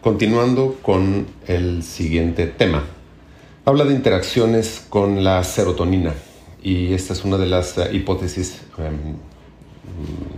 continuando 0.00 0.78
con 0.82 1.26
el 1.46 1.82
siguiente 1.82 2.46
tema, 2.46 2.84
Habla 3.64 3.84
de 3.84 3.94
interacciones 3.94 4.84
con 4.88 5.22
la 5.22 5.44
serotonina 5.44 6.14
y 6.64 6.94
esta 6.94 7.12
es 7.12 7.24
una 7.24 7.38
de 7.38 7.46
las 7.46 7.78
eh, 7.78 7.90
hipótesis 7.92 8.60
em, 8.76 9.14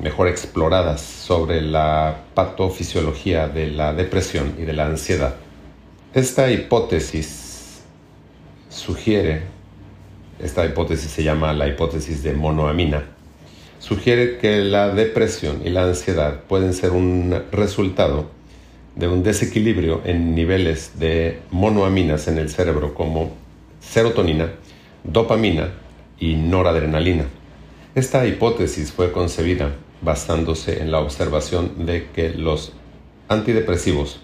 mejor 0.03 0.29
exploradas 0.29 1.01
sobre 1.01 1.61
la 1.61 2.25
patofisiología 2.35 3.49
de 3.49 3.71
la 3.71 3.93
depresión 3.93 4.55
y 4.59 4.63
de 4.63 4.73
la 4.73 4.87
ansiedad. 4.87 5.37
Esta 6.13 6.51
hipótesis 6.51 7.83
sugiere, 8.69 9.43
esta 10.41 10.65
hipótesis 10.65 11.11
se 11.11 11.23
llama 11.23 11.53
la 11.53 11.69
hipótesis 11.69 12.23
de 12.23 12.35
monoamina, 12.35 13.05
sugiere 13.79 14.39
que 14.39 14.59
la 14.59 14.89
depresión 14.89 15.63
y 15.65 15.71
la 15.71 15.85
ansiedad 15.85 16.41
pueden 16.49 16.75
ser 16.75 16.91
un 16.91 17.43
resultado 17.53 18.31
de 18.97 19.09
un 19.09 19.23
desequilibrio 19.23 20.03
en 20.05 20.35
niveles 20.35 20.99
de 20.99 21.41
monoaminas 21.51 22.29
en 22.29 22.39
el 22.39 22.49
cerebro 22.49 22.95
como 22.95 23.33
serotonina, 23.81 24.53
dopamina 25.03 25.71
y 26.19 26.37
noradrenalina. 26.37 27.27
Esta 27.95 28.27
hipótesis 28.27 28.91
fue 28.91 29.13
concebida 29.13 29.77
basándose 30.03 30.83
en 30.83 30.91
la 30.91 30.99
observación 30.99 31.87
de 31.87 32.09
que 32.11 32.31
los 32.31 32.73
antidepresivos, 33.29 34.19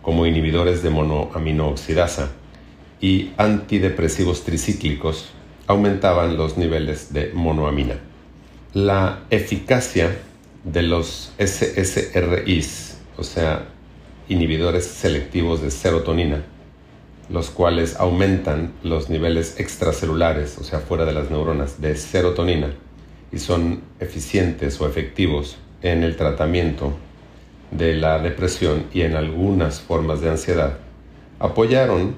como 0.00 0.24
inhibidores 0.24 0.82
de 0.82 0.88
monoaminooxidasa 0.88 2.30
y 3.02 3.32
antidepresivos 3.36 4.44
tricíclicos, 4.44 5.26
aumentaban 5.66 6.38
los 6.38 6.56
niveles 6.56 7.12
de 7.12 7.30
monoamina. 7.34 7.96
La 8.72 9.24
eficacia 9.28 10.16
de 10.64 10.82
los 10.82 11.34
SSRIs, 11.38 12.96
o 13.18 13.22
sea, 13.22 13.68
inhibidores 14.30 14.86
selectivos 14.86 15.60
de 15.60 15.70
serotonina, 15.70 16.42
los 17.28 17.50
cuales 17.50 17.96
aumentan 17.96 18.72
los 18.82 19.10
niveles 19.10 19.60
extracelulares, 19.60 20.56
o 20.56 20.64
sea, 20.64 20.78
fuera 20.80 21.04
de 21.04 21.12
las 21.12 21.30
neuronas, 21.30 21.82
de 21.82 21.96
serotonina, 21.96 22.72
y 23.34 23.38
son 23.38 23.82
eficientes 23.98 24.80
o 24.80 24.86
efectivos 24.86 25.56
en 25.82 26.04
el 26.04 26.16
tratamiento 26.16 26.92
de 27.72 27.94
la 27.94 28.20
depresión 28.20 28.84
y 28.92 29.02
en 29.02 29.16
algunas 29.16 29.80
formas 29.80 30.20
de 30.20 30.30
ansiedad, 30.30 30.78
apoyaron 31.40 32.14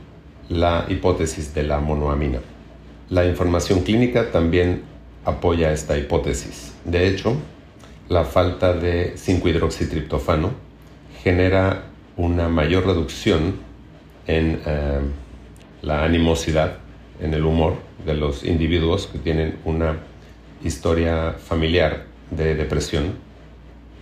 la 0.51 0.85
hipótesis 0.89 1.55
de 1.55 1.63
la 1.63 1.81
monoamina. 1.81 2.41
La 3.09 3.25
información 3.25 3.81
clínica 3.81 4.31
también 4.31 4.83
apoya 5.25 5.73
esta 5.73 5.97
hipótesis. 5.97 6.75
De 6.85 7.09
hecho, 7.09 7.37
la 8.09 8.25
falta 8.25 8.75
de 8.75 9.15
5-hidroxitriptofano 9.15 10.51
genera 11.23 11.85
una 12.17 12.49
mayor 12.49 12.87
reducción 12.87 13.57
en 14.27 14.61
eh, 14.67 15.01
la 15.83 16.05
animosidad, 16.05 16.77
en 17.21 17.33
el 17.33 17.45
humor 17.45 17.77
de 18.05 18.15
los 18.15 18.45
individuos 18.45 19.07
que 19.07 19.19
tienen 19.19 19.59
una 19.65 19.97
historia 20.67 21.33
familiar 21.33 22.07
de 22.31 22.55
depresión, 22.55 23.15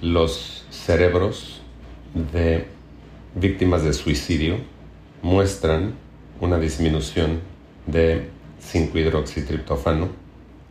los 0.00 0.64
cerebros 0.70 1.60
de 2.14 2.66
víctimas 3.34 3.84
de 3.84 3.92
suicidio 3.92 4.56
muestran 5.22 5.94
una 6.40 6.58
disminución 6.58 7.40
de 7.86 8.28
5-hidroxitriptofano. 8.72 10.08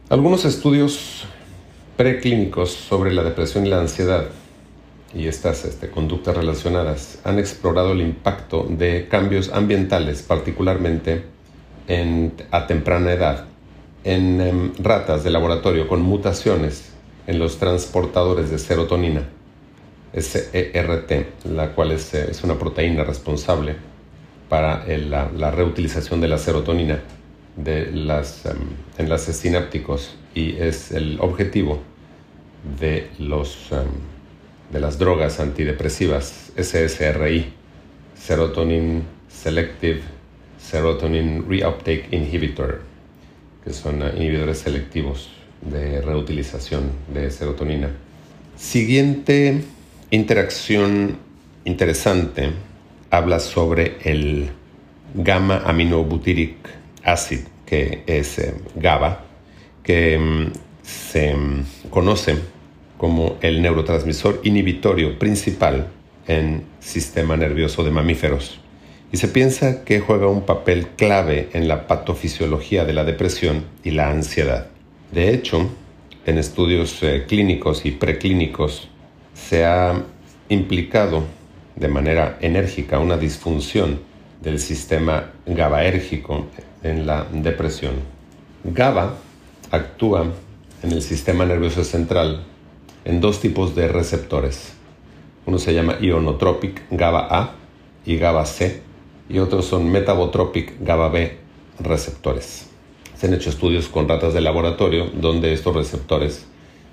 Algunos 0.09 0.45
estudios 0.45 1.25
preclínicos 1.97 2.71
sobre 2.71 3.13
la 3.13 3.23
depresión 3.23 3.65
y 3.65 3.69
la 3.69 3.79
ansiedad 3.79 4.27
y 5.13 5.27
estas 5.27 5.63
este, 5.65 5.89
conductas 5.89 6.35
relacionadas 6.35 7.19
han 7.23 7.37
explorado 7.37 7.91
el 7.91 8.01
impacto 8.01 8.65
de 8.67 9.07
cambios 9.07 9.51
ambientales, 9.53 10.23
particularmente 10.23 11.23
en, 11.87 12.33
a 12.51 12.65
temprana 12.65 13.13
edad, 13.13 13.45
en 14.03 14.41
em, 14.41 14.73
ratas 14.79 15.23
de 15.23 15.29
laboratorio 15.29 15.87
con 15.87 16.01
mutaciones 16.01 16.91
en 17.27 17.39
los 17.39 17.57
transportadores 17.57 18.49
de 18.49 18.59
serotonina, 18.59 19.23
SERT, 20.13 21.45
la 21.45 21.73
cual 21.73 21.91
es, 21.91 22.13
eh, 22.13 22.27
es 22.29 22.43
una 22.43 22.59
proteína 22.59 23.03
responsable 23.03 23.75
para 24.49 24.85
la, 24.85 25.51
reutilización 25.51 26.21
de 26.21 26.27
la 26.27 26.37
serotonina 26.37 26.99
de 27.55 27.91
las 27.91 28.43
um, 28.45 28.51
enlaces 28.97 29.37
sinápticos 29.37 30.15
y 30.35 30.57
es 30.57 30.91
el 30.91 31.17
objetivo 31.19 31.79
de, 32.79 33.09
los, 33.19 33.71
em, 33.71 33.87
de 34.71 34.79
las 34.79 34.99
drogas 34.99 35.39
antidepresivas 35.39 36.51
SSRI, 36.55 37.53
Serotonin 38.15 39.03
Selective 39.27 40.01
Serotonin 40.59 41.45
Reuptake 41.49 42.07
Inhibitor 42.11 42.92
que 43.63 43.73
son 43.73 44.01
inhibidores 44.17 44.59
selectivos 44.59 45.29
de 45.61 46.01
reutilización 46.01 46.91
de 47.13 47.31
serotonina. 47.31 47.89
Siguiente 48.57 49.63
interacción 50.11 51.17
interesante 51.65 52.51
habla 53.09 53.39
sobre 53.39 53.97
el 54.03 54.49
gamma 55.13 55.61
aminobutyric 55.65 56.55
acid, 57.03 57.41
que 57.65 58.03
es 58.05 58.39
eh, 58.39 58.53
GABA, 58.75 59.23
que 59.83 60.17
mm, 60.17 60.51
se 60.83 61.33
mm, 61.33 61.65
conoce 61.89 62.35
como 62.97 63.37
el 63.41 63.61
neurotransmisor 63.61 64.41
inhibitorio 64.43 65.17
principal 65.19 65.87
en 66.27 66.63
sistema 66.79 67.35
nervioso 67.35 67.83
de 67.83 67.91
mamíferos 67.91 68.59
y 69.13 69.17
se 69.17 69.27
piensa 69.27 69.83
que 69.83 69.99
juega 69.99 70.27
un 70.27 70.41
papel 70.41 70.87
clave 70.97 71.49
en 71.53 71.67
la 71.67 71.85
patofisiología 71.85 72.83
de 72.83 72.93
la 72.93 73.03
depresión 73.03 73.63
y 73.83 73.91
la 73.91 74.09
ansiedad. 74.09 74.69
De 75.11 75.31
hecho, 75.31 75.69
en 76.25 76.39
estudios 76.39 76.97
eh, 77.03 77.25
clínicos 77.27 77.85
y 77.85 77.91
preclínicos 77.91 78.89
se 79.35 79.65
ha 79.65 80.01
implicado 80.49 81.25
de 81.75 81.87
manera 81.89 82.39
enérgica 82.41 82.97
una 82.97 83.15
disfunción 83.15 83.99
del 84.41 84.57
sistema 84.57 85.29
GABAérgico 85.45 86.47
en 86.81 87.05
la 87.05 87.27
depresión. 87.31 87.93
GABA 88.63 89.13
actúa 89.69 90.25
en 90.81 90.91
el 90.91 91.03
sistema 91.03 91.45
nervioso 91.45 91.83
central 91.83 92.45
en 93.05 93.21
dos 93.21 93.41
tipos 93.41 93.75
de 93.75 93.89
receptores. 93.89 94.73
Uno 95.45 95.59
se 95.59 95.71
llama 95.75 95.97
ionotropic 96.01 96.81
GABA 96.89 97.27
A 97.29 97.51
y 98.07 98.17
GABA 98.17 98.45
C 98.47 98.92
y 99.29 99.39
otros 99.39 99.65
son 99.65 99.91
metabotropic 99.91 100.81
GABA 100.81 101.09
B 101.09 101.37
receptores. 101.79 102.69
Se 103.15 103.27
han 103.27 103.33
hecho 103.33 103.49
estudios 103.49 103.87
con 103.87 104.07
ratas 104.07 104.33
de 104.33 104.41
laboratorio 104.41 105.09
donde 105.13 105.53
estos 105.53 105.75
receptores 105.75 106.45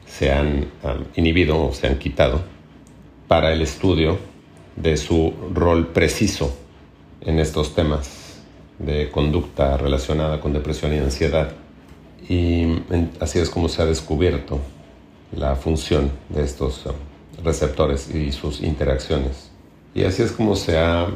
se 0.07 0.33
han 0.33 0.69
inhibido 1.17 1.69
o 1.69 1.73
se 1.73 1.87
han 1.87 1.99
quitado 1.99 2.43
para 3.29 3.53
el 3.53 3.63
estudio 3.63 4.19
de 4.77 4.97
su 4.97 5.35
rol 5.55 5.89
preciso 5.89 6.57
en 7.21 7.39
estos 7.39 7.75
temas 7.75 8.41
de 8.79 9.11
conducta 9.11 9.77
relacionada 9.77 10.41
con 10.41 10.53
depresión 10.53 10.95
y 10.95 10.99
ansiedad. 10.99 11.53
Y 12.29 12.83
así 13.21 13.39
es 13.39 13.51
como 13.51 13.69
se 13.69 13.83
ha 13.83 13.87
descubierto 13.87 14.61
la 15.37 15.57
función 15.57 16.11
de 16.29 16.43
estos 16.45 16.85
receptores 17.43 18.13
y 18.15 18.33
sus 18.33 18.63
interacciones. 18.63 19.51
Y 19.95 20.05
así 20.05 20.23
es 20.23 20.33
como 20.33 20.57
se 20.57 20.79
ha 20.79 21.09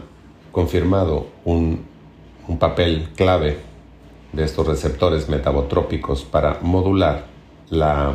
confirmado 0.54 1.26
un, 1.44 1.92
papel 2.60 3.08
clave 3.16 3.58
de 4.32 4.44
estos 4.44 4.66
receptores 4.66 5.28
metabotrópicos 5.28 6.24
para 6.24 6.58
modular 6.60 7.24
la 7.70 8.12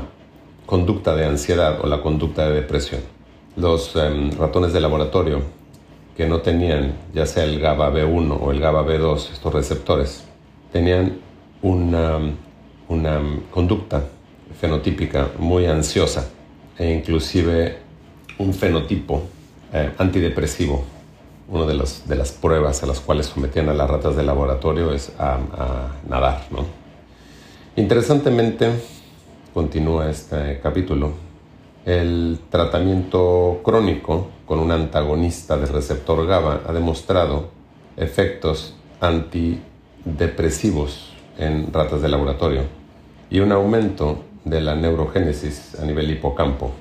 conducta 0.65 1.15
de 1.15 1.25
ansiedad 1.25 1.79
o 1.81 1.87
la 1.87 2.01
conducta 2.01 2.47
de 2.47 2.53
depresión. 2.53 3.01
Los 3.57 3.95
em, 3.95 4.31
ratones 4.31 4.71
de 4.71 4.79
laboratorio 4.79 5.41
que 6.15 6.27
no 6.27 6.39
tenían 6.39 6.93
ya 7.13 7.25
sea 7.25 7.43
el 7.43 7.59
GABA 7.59 7.91
B1 7.91 8.37
o 8.39 8.51
el 8.51 8.59
GABA 8.59 8.85
B2, 8.85 9.31
estos 9.33 9.53
receptores, 9.53 10.23
tenían 10.71 11.17
una, 11.61 12.19
una 12.87 13.21
conducta 13.51 14.05
fenotípica 14.61 15.29
muy 15.39 15.65
ansiosa 15.65 16.29
e 16.77 16.89
inclusive 16.89 17.79
un 18.37 18.53
fenotipo 18.53 19.23
eh, 19.73 19.91
antidepresivo 19.97 20.98
una 21.49 21.65
de, 21.65 21.83
de 22.05 22.15
las 22.15 22.31
pruebas 22.31 22.83
a 22.83 22.85
las 22.85 22.99
cuales 22.99 23.25
sometían 23.25 23.69
a 23.69 23.73
las 23.73 23.89
ratas 23.89 24.15
de 24.15 24.21
laboratorio 24.23 24.93
es 24.93 25.11
a, 25.17 25.39
nadar. 26.07 26.43
¿no? 26.51 26.65
Interesantemente, 27.75 28.69
continúa 29.53 30.09
este 30.09 30.59
capítulo, 30.61 31.13
el 31.85 32.39
tratamiento 32.49 33.61
crónico 33.63 34.27
con 34.45 34.59
un 34.59 34.71
antagonista 34.71 35.57
del 35.57 35.69
receptor 35.69 36.27
GABA 36.27 36.61
ha 36.67 36.73
demostrado 36.73 37.49
efectos 37.97 38.75
antidepresivos 39.01 41.13
en 41.37 41.73
ratas 41.73 42.01
de 42.01 42.09
laboratorio 42.09 42.63
y 43.29 43.39
un 43.39 43.51
aumento 43.51 44.23
de 44.43 44.61
la 44.61 44.75
neurogénesis 44.75 45.77
a 45.79 45.85
nivel 45.85 46.09
hipocampo 46.11 46.71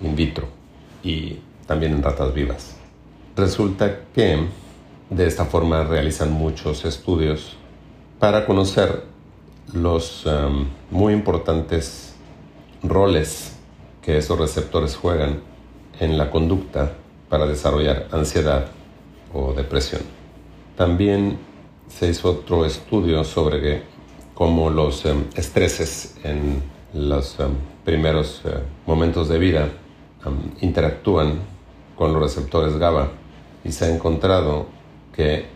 in 0.00 0.16
vitro 0.16 0.46
y 1.02 1.38
también 1.66 1.92
en 1.92 2.02
ratas 2.02 2.32
vivas 2.34 2.81
resulta 3.36 4.00
que 4.14 4.46
De 5.12 5.26
esta 5.26 5.44
forma 5.44 5.84
realizan 5.84 6.32
muchos 6.32 6.86
estudios 6.86 7.58
para 8.18 8.46
conocer 8.46 9.02
los 9.74 10.24
um, 10.24 10.68
muy 10.90 11.12
importantes 11.12 12.14
roles 12.82 13.58
que 14.00 14.16
esos 14.16 14.38
receptores 14.38 14.96
juegan 14.96 15.40
en 16.00 16.16
la 16.16 16.30
conducta 16.30 16.94
para 17.28 17.46
desarrollar 17.46 18.08
ansiedad 18.10 18.68
o 19.34 19.52
depresión. 19.52 20.00
También 20.78 21.38
se 21.88 22.08
hizo 22.08 22.30
otro 22.30 22.64
estudio 22.64 23.22
sobre 23.22 23.82
cómo 24.32 24.70
los 24.70 25.04
um, 25.04 25.24
estreses 25.34 26.16
en 26.24 26.62
los 26.94 27.38
um, 27.38 27.52
primeros 27.84 28.40
uh, 28.46 28.60
momentos 28.86 29.28
de 29.28 29.38
vida 29.38 29.68
interactúan 30.62 31.34
con 31.98 32.14
los 32.14 32.22
receptores 32.22 32.78
GABA 32.78 33.10
y 33.64 33.72
se 33.72 33.84
ha 33.84 33.88
encontrado 33.88 34.66
que 35.14 35.46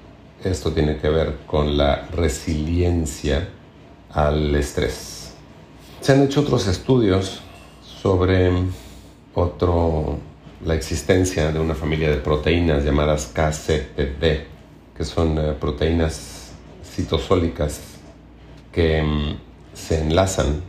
esto 0.45 0.73
tiene 0.73 0.99
que 0.99 1.09
ver 1.09 1.39
con 1.47 1.77
la 1.77 2.07
resiliencia 2.13 3.49
al 4.13 4.55
estrés. 4.55 5.35
Se 6.01 6.13
han 6.13 6.23
hecho 6.23 6.41
otros 6.41 6.67
estudios 6.69 7.41
sobre 7.83 8.53
otro, 9.35 10.19
la 10.65 10.75
existencia 10.75 11.51
de 11.53 11.59
una 11.59 11.75
familia 11.75 12.11
de 12.11 12.17
proteínas 12.17 12.85
llamadas 12.85 13.33
KCTD, 13.35 14.97
que 14.97 15.05
son 15.05 15.39
eh, 15.39 15.53
proteínas 15.59 16.53
citosólicas 16.85 17.81
que 18.73 19.03
mm, 19.03 19.37
se 19.75 20.01
enlazan 20.01 20.63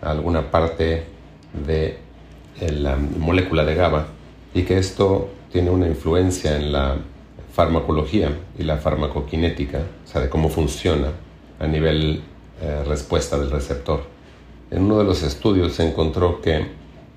a 0.00 0.10
alguna 0.10 0.50
parte 0.50 1.04
de 1.66 1.98
la 2.60 2.96
molécula 2.96 3.64
de 3.64 3.74
GABA 3.74 4.06
y 4.54 4.62
que 4.62 4.78
esto 4.78 5.28
tiene 5.52 5.70
una 5.70 5.86
influencia 5.86 6.56
en 6.56 6.72
la 6.72 6.96
farmacología 7.52 8.36
y 8.58 8.62
la 8.62 8.76
farmacokinética, 8.76 9.82
o 10.04 10.06
sea, 10.06 10.20
de 10.20 10.28
cómo 10.28 10.48
funciona 10.48 11.12
a 11.58 11.66
nivel 11.66 12.22
eh, 12.60 12.84
respuesta 12.86 13.38
del 13.38 13.50
receptor. 13.50 14.02
En 14.70 14.82
uno 14.82 14.98
de 14.98 15.04
los 15.04 15.22
estudios 15.22 15.74
se 15.74 15.88
encontró 15.88 16.40
que 16.40 16.66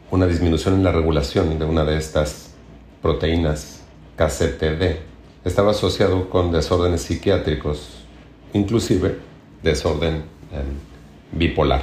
una 0.09 0.27
disminución 0.27 0.75
en 0.75 0.83
la 0.83 0.91
regulación 0.91 1.57
de 1.59 1.65
una 1.65 1.83
de 1.83 1.97
estas 1.97 2.53
proteínas 3.01 3.81
KCTD 4.17 4.97
estaba 5.45 5.71
asociado 5.71 6.29
con 6.29 6.51
desórdenes 6.51 7.01
psiquiátricos, 7.01 8.05
inclusive 8.53 9.17
desorden 9.63 10.15
em, 10.51 11.39
bipolar. 11.39 11.81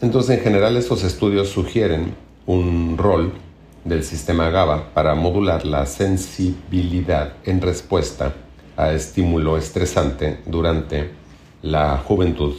Entonces, 0.00 0.38
en 0.38 0.44
general, 0.44 0.76
estos 0.76 1.04
estudios 1.04 1.48
sugieren 1.48 2.14
un 2.46 2.98
rol 2.98 3.32
del 3.84 4.04
sistema 4.04 4.50
GABA 4.50 4.94
para 4.94 5.14
modular 5.14 5.66
la 5.66 5.86
sensibilidad 5.86 7.34
en 7.44 7.60
respuesta 7.60 8.32
a 8.76 8.92
estímulo 8.92 9.56
estresante 9.56 10.38
durante 10.46 11.10
la 11.62 11.98
juventud 11.98 12.54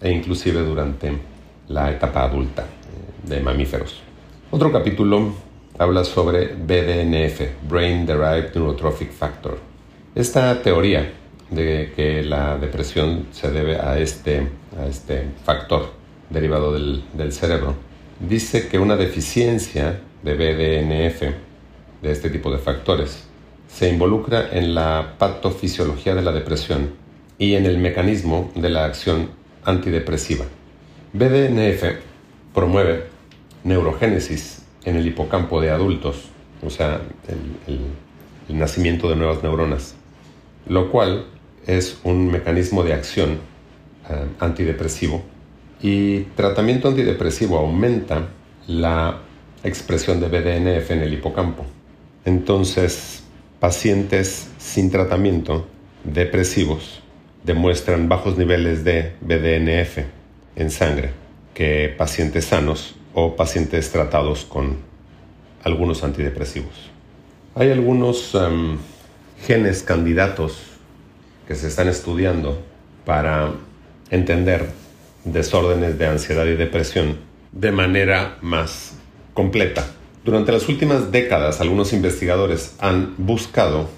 e 0.00 0.10
inclusive 0.10 0.62
durante 0.62 1.12
la 1.68 1.90
etapa 1.90 2.24
adulta 2.24 2.62
eh, 2.62 3.28
de 3.28 3.40
mamíferos. 3.40 4.00
Otro 4.50 4.70
capítulo 4.72 5.32
habla 5.78 6.04
sobre 6.04 6.54
BDNF, 6.54 7.68
Brain 7.68 8.06
Derived 8.06 8.54
Neurotrophic 8.54 9.12
Factor. 9.12 9.58
Esta 10.14 10.62
teoría 10.62 11.12
de 11.50 11.92
que 11.94 12.22
la 12.22 12.56
depresión 12.58 13.26
se 13.32 13.50
debe 13.50 13.78
a 13.78 13.98
este, 13.98 14.48
a 14.78 14.86
este 14.86 15.24
factor 15.44 15.92
derivado 16.30 16.72
del, 16.72 17.04
del 17.14 17.32
cerebro 17.32 17.74
dice 18.20 18.68
que 18.68 18.78
una 18.78 18.96
deficiencia 18.96 20.00
de 20.22 20.34
BDNF, 20.34 21.22
de 22.02 22.12
este 22.12 22.30
tipo 22.30 22.50
de 22.50 22.58
factores, 22.58 23.24
se 23.68 23.88
involucra 23.88 24.50
en 24.52 24.74
la 24.74 25.14
patofisiología 25.18 26.14
de 26.14 26.22
la 26.22 26.32
depresión 26.32 26.90
y 27.38 27.54
en 27.54 27.66
el 27.66 27.78
mecanismo 27.78 28.50
de 28.54 28.70
la 28.70 28.84
acción 28.84 29.30
antidepresiva. 29.64 30.44
BDNF 31.12 31.84
promueve 32.54 33.04
neurogénesis 33.64 34.62
en 34.84 34.96
el 34.96 35.06
hipocampo 35.06 35.60
de 35.60 35.70
adultos, 35.70 36.30
o 36.64 36.70
sea, 36.70 37.00
el, 37.28 37.80
nacimiento 38.48 39.10
de 39.10 39.16
nuevas 39.16 39.42
neuronas, 39.42 39.94
lo 40.66 40.90
cual 40.90 41.26
es 41.66 42.00
un 42.02 42.30
mecanismo 42.30 42.82
de 42.82 42.94
acción 42.94 43.38
eh, 44.08 44.24
antidepresivo 44.40 45.22
y 45.82 46.20
tratamiento 46.34 46.88
antidepresivo 46.88 47.58
aumenta 47.58 48.28
la 48.66 49.18
expresión 49.64 50.20
de 50.20 50.28
BDNF 50.28 50.90
en 50.90 51.02
el 51.02 51.12
hipocampo. 51.12 51.64
Entonces, 52.24 53.22
pacientes 53.60 54.48
sin 54.58 54.90
tratamiento 54.90 55.66
depresivos 56.04 57.00
demuestran 57.44 58.08
bajos 58.08 58.36
niveles 58.36 58.84
de 58.84 59.14
BDNF 59.20 60.04
en 60.56 60.70
sangre 60.70 61.10
que 61.54 61.94
pacientes 61.96 62.44
sanos 62.44 62.94
o 63.14 63.34
pacientes 63.34 63.90
tratados 63.90 64.44
con 64.44 64.76
algunos 65.64 66.04
antidepresivos. 66.04 66.90
Hay 67.54 67.70
algunos 67.72 68.34
em, 68.34 68.78
genes 69.44 69.82
candidatos 69.82 70.58
que 71.46 71.54
se 71.54 71.68
están 71.68 71.88
estudiando 71.88 72.62
para 73.04 73.52
entender 74.10 74.66
desórdenes 75.24 75.98
de 75.98 76.06
ansiedad 76.06 76.46
y 76.46 76.54
depresión 76.54 77.18
de 77.52 77.72
manera 77.72 78.36
más 78.42 78.97
completa. 79.38 79.86
Durante 80.24 80.50
las 80.50 80.68
últimas 80.68 81.12
décadas, 81.12 81.60
algunos 81.60 81.92
investigadores 81.92 82.74
han 82.80 83.14
buscado 83.16 83.88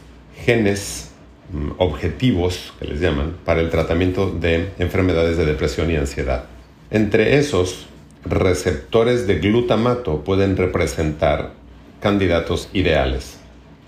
genes 0.44 1.11
Mm, 1.53 1.72
objetivos, 1.79 2.72
que 2.79 2.87
les 2.87 3.00
llaman, 3.00 3.35
para 3.44 3.61
el 3.61 3.70
tratamiento 3.70 4.31
de 4.31 4.70
enfermedades 4.79 5.37
de 5.37 5.46
depresión 5.46 5.90
y 5.90 5.96
ansiedad. 5.96 6.44
Entre 6.92 7.38
esos, 7.38 7.87
receptores 8.24 9.26
de 9.26 9.40
glutamato 9.40 10.22
pueden 10.22 10.57
representar 10.57 11.55
candidatos 12.00 12.68
ideales. 12.72 13.38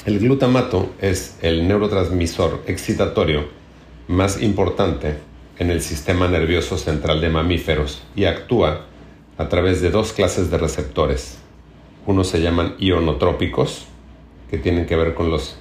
El 0.06 0.18
glutamato 0.18 0.90
es 1.00 1.36
el 1.40 1.68
neurotransmisor 1.68 2.64
excitatorio 2.66 3.46
más 4.08 4.42
importante 4.42 5.18
en 5.60 5.70
el 5.70 5.82
sistema 5.82 6.26
nervioso 6.26 6.78
central 6.78 7.20
de 7.20 7.28
mamíferos 7.28 8.02
y 8.16 8.24
actúa 8.24 8.86
a 9.38 9.48
través 9.48 9.80
de 9.80 9.90
dos 9.90 10.12
clases 10.12 10.50
de 10.50 10.58
receptores. 10.58 11.38
Unos 12.06 12.28
se 12.28 12.40
llaman 12.40 12.74
ionotrópicos, 12.78 13.86
que 14.50 14.58
tienen 14.58 14.86
que 14.86 14.96
ver 14.96 15.14
con 15.14 15.30
los 15.30 15.56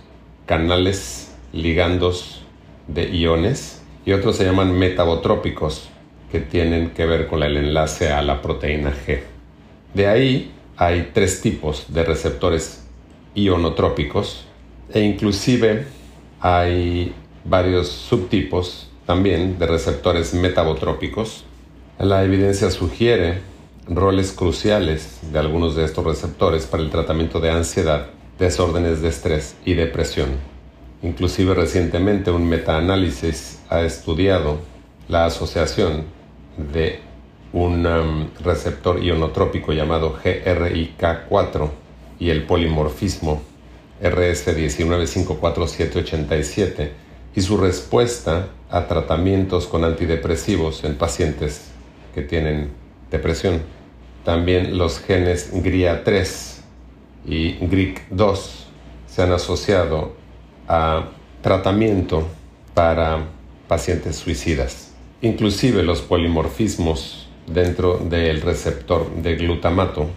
canales 0.46 1.34
ligandos 1.54 2.42
de 2.88 3.16
iones 3.16 3.84
y 4.06 4.14
otros 4.14 4.38
se 4.38 4.46
llaman 4.46 4.78
metabotrópicos 4.78 5.90
que 6.32 6.40
tienen 6.40 6.92
que 6.92 7.06
ver 7.06 7.28
con 7.28 7.44
el 7.44 7.58
enlace 7.58 8.12
a 8.12 8.22
la 8.22 8.42
proteína 8.42 8.92
G. 8.92 9.22
De 9.94 10.08
ahí 10.08 10.52
hay 10.78 11.12
tres 11.14 11.42
tipos 11.42 11.94
de 11.94 12.04
receptores 12.04 12.88
ionotrópicos 13.36 14.46
e 14.94 15.02
inclusive 15.02 15.86
hay 16.40 17.14
varios 17.46 17.90
subtipos 17.90 18.90
también 19.06 19.60
de 19.60 19.68
receptores 19.68 20.34
metabotrópicos. 20.34 21.46
La 22.00 22.24
evidencia 22.24 22.72
sugiere 22.72 23.40
roles 23.88 24.32
cruciales 24.32 25.20
de 25.32 25.40
algunos 25.40 25.76
de 25.76 25.86
estos 25.86 26.06
receptores 26.06 26.66
para 26.66 26.84
el 26.84 26.90
tratamiento 26.90 27.40
de 27.40 27.52
ansiedad, 27.52 28.08
desórdenes 28.38 29.02
de 29.02 29.10
estrés 29.10 29.56
y 29.66 29.74
depresión. 29.74 30.30
Inclusive 31.04 31.56
recientemente 31.56 32.32
un 32.32 32.48
metaanálisis 32.48 33.60
ha 33.70 33.82
estudiado 33.82 34.60
la 35.08 35.26
asociación 35.26 36.06
de 36.72 37.00
un 37.54 37.86
um, 37.86 38.30
receptor 38.44 39.04
ionotrópico 39.04 39.74
llamado 39.74 40.18
GRIK4 40.24 41.70
y 42.20 42.30
el 42.30 42.44
polimorfismo 42.44 43.42
RS1954787 44.02 46.90
y 47.36 47.42
su 47.42 47.58
respuesta 47.58 48.48
a 48.70 48.88
tratamientos 48.88 49.68
con 49.68 49.84
antidepresivos 49.84 50.84
en 50.84 50.96
pacientes 50.96 51.72
que 52.14 52.22
tienen 52.22 52.70
depresión. 53.12 53.62
También 54.24 54.78
los 54.78 55.00
genes 55.00 55.54
GRIA3 55.54 56.62
y 57.28 57.56
GRIK2 57.60 58.40
se 59.08 59.22
han 59.22 59.32
asociado 59.32 60.14
a 60.68 61.10
tratamiento 61.42 62.28
para 62.74 63.26
pacientes 63.68 64.16
suicidas. 64.16 64.94
Inclusive 65.22 65.84
los 65.84 66.02
polimorfismos 66.02 67.28
dentro 67.46 67.98
del 67.98 68.42
receptor 68.42 69.14
de 69.16 69.36
glutamato 69.36 70.08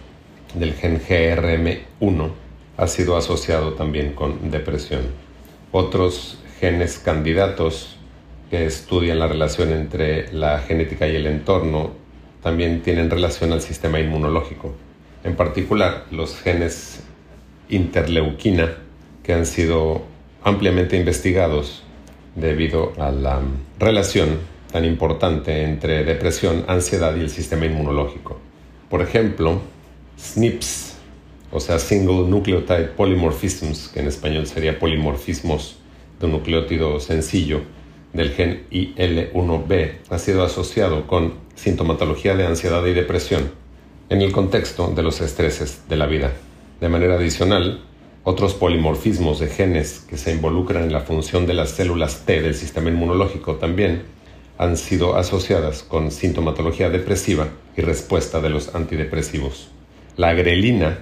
del 0.53 0.73
gen 0.73 1.01
GRM1 1.01 2.31
ha 2.77 2.87
sido 2.87 3.17
asociado 3.17 3.73
también 3.73 4.13
con 4.13 4.51
depresión. 4.51 5.01
Otros 5.71 6.39
genes 6.59 6.99
candidatos 6.99 7.97
que 8.49 8.65
estudian 8.65 9.19
la 9.19 9.27
relación 9.27 9.71
entre 9.71 10.31
la 10.31 10.59
genética 10.59 11.07
y 11.07 11.15
el 11.15 11.27
entorno 11.27 12.04
también 12.45 12.83
tienen 12.83 13.09
relación 13.09 13.53
al 13.53 13.61
sistema 13.61 13.99
inmunológico. 13.99 14.75
En 15.23 15.35
particular, 15.35 16.05
los 16.11 16.35
genes 16.39 16.99
interleuquina, 17.69 18.71
que 19.23 19.33
han 19.33 19.47
sido 19.47 20.03
ampliamente 20.43 20.95
investigados 20.95 21.81
debido 22.35 22.93
a 22.99 23.09
la 23.09 23.41
relación 23.79 24.41
tan 24.71 24.85
importante 24.85 25.63
entre 25.63 26.03
depresión, 26.03 26.65
ansiedad 26.67 27.15
y 27.15 27.21
el 27.21 27.31
sistema 27.31 27.65
inmunológico. 27.65 28.37
Por 28.91 29.01
ejemplo, 29.01 29.59
SNPs, 30.15 30.97
o 31.51 31.59
sea, 31.59 31.79
Single 31.79 32.29
Nucleotide 32.29 32.89
Polymorphisms, 32.95 33.87
que 33.87 34.01
en 34.01 34.07
español 34.07 34.45
sería 34.45 34.77
polimorfismos 34.77 35.77
de 36.19 36.27
un 36.27 36.33
nucleótido 36.33 36.99
sencillo 36.99 37.61
del 38.13 38.29
gen 38.33 38.67
IL1B, 38.69 39.93
ha 40.11 40.19
sido 40.19 40.43
asociado 40.43 41.07
con 41.07 41.44
sintomatología 41.55 42.35
de 42.35 42.45
ansiedad 42.45 42.85
y 42.85 42.93
depresión 42.93 43.51
en 44.09 44.21
el 44.21 44.31
contexto 44.31 44.91
de 44.95 45.03
los 45.03 45.21
estreses 45.21 45.87
de 45.89 45.95
la 45.95 46.05
vida. 46.05 46.33
De 46.79 46.89
manera 46.89 47.15
adicional, 47.15 47.81
otros 48.23 48.53
polimorfismos 48.53 49.39
de 49.39 49.47
genes 49.47 50.05
que 50.07 50.17
se 50.17 50.31
involucran 50.31 50.83
en 50.83 50.93
la 50.93 51.01
función 51.01 51.45
de 51.45 51.53
las 51.53 51.71
células 51.71 52.25
T 52.25 52.41
del 52.41 52.55
sistema 52.55 52.89
inmunológico 52.89 53.55
también 53.55 54.03
han 54.57 54.77
sido 54.77 55.15
asociadas 55.15 55.83
con 55.83 56.11
sintomatología 56.11 56.89
depresiva 56.89 57.49
y 57.75 57.81
respuesta 57.81 58.41
de 58.41 58.49
los 58.49 58.73
antidepresivos. 58.73 59.69
La 60.17 60.33
grelina, 60.33 60.99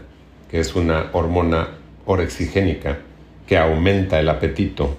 que 0.49 0.59
es 0.59 0.75
una 0.75 1.09
hormona 1.13 1.69
orexigénica 2.05 2.99
que 3.47 3.57
aumenta 3.57 4.19
el 4.19 4.29
apetito 4.29 4.97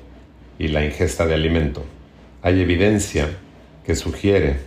y 0.58 0.68
la 0.68 0.84
ingesta 0.84 1.26
de 1.26 1.34
alimento. 1.34 1.84
Hay 2.42 2.60
evidencia 2.60 3.28
que 3.84 3.96
sugiere, 3.96 4.58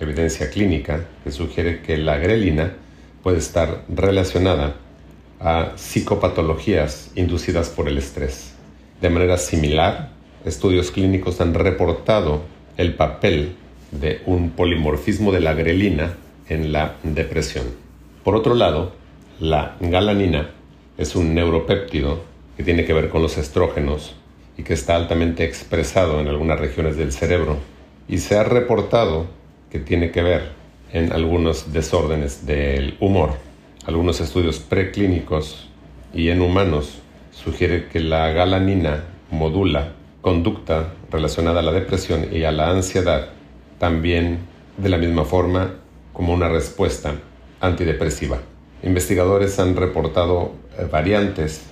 evidencia 0.00 0.50
clínica, 0.50 1.06
que 1.22 1.30
sugiere 1.30 1.82
que 1.82 1.96
la 1.96 2.18
grelina 2.18 2.74
puede 3.22 3.38
estar 3.38 3.84
relacionada 3.88 4.76
a 5.40 5.72
psicopatologías 5.76 7.12
inducidas 7.14 7.68
por 7.68 7.88
el 7.88 7.98
estrés. 7.98 8.54
De 9.00 9.10
manera 9.10 9.38
similar, 9.38 10.10
estudios 10.44 10.90
clínicos 10.90 11.40
han 11.40 11.54
reportado 11.54 12.42
el 12.76 12.94
papel 12.94 13.56
de 13.90 14.22
un 14.26 14.50
polimorfismo 14.50 15.32
de 15.32 15.40
la 15.40 15.54
grelina 15.54 16.14
en 16.48 16.72
la 16.72 16.96
depresión. 17.02 17.64
Por 18.24 18.36
otro 18.36 18.54
lado, 18.54 18.92
la 19.38 19.76
galanina 19.80 20.50
es 20.98 21.16
un 21.16 21.34
neuropéptido 21.34 22.22
que 22.56 22.64
tiene 22.64 22.84
que 22.84 22.92
ver 22.92 23.08
con 23.08 23.22
los 23.22 23.38
estrógenos 23.38 24.14
y 24.58 24.62
que 24.62 24.74
está 24.74 24.96
altamente 24.96 25.44
expresado 25.44 26.20
en 26.20 26.28
algunas 26.28 26.60
regiones 26.60 26.96
del 26.96 27.12
cerebro 27.12 27.56
y 28.08 28.18
se 28.18 28.36
ha 28.36 28.44
reportado 28.44 29.26
que 29.70 29.78
tiene 29.78 30.10
que 30.10 30.22
ver 30.22 30.50
en 30.92 31.12
algunos 31.12 31.72
desórdenes 31.72 32.46
del 32.46 32.96
humor. 33.00 33.30
Algunos 33.86 34.20
estudios 34.20 34.58
preclínicos 34.58 35.68
y 36.12 36.28
en 36.28 36.40
humanos 36.40 36.98
sugieren 37.32 37.86
que 37.90 38.00
la 38.00 38.30
galanina 38.32 39.04
modula 39.30 39.92
conducta 40.20 40.92
relacionada 41.10 41.60
a 41.60 41.62
la 41.62 41.72
depresión 41.72 42.26
y 42.32 42.44
a 42.44 42.52
la 42.52 42.70
ansiedad, 42.70 43.28
también 43.78 44.40
de 44.76 44.88
la 44.88 44.98
misma 44.98 45.24
forma 45.24 45.76
como 46.12 46.34
una 46.34 46.48
respuesta 46.48 47.14
antidepresiva. 47.60 48.38
Investigadores 48.82 49.58
han 49.58 49.76
reportado 49.76 50.52
eh, 50.78 50.86
variantes 50.90 51.62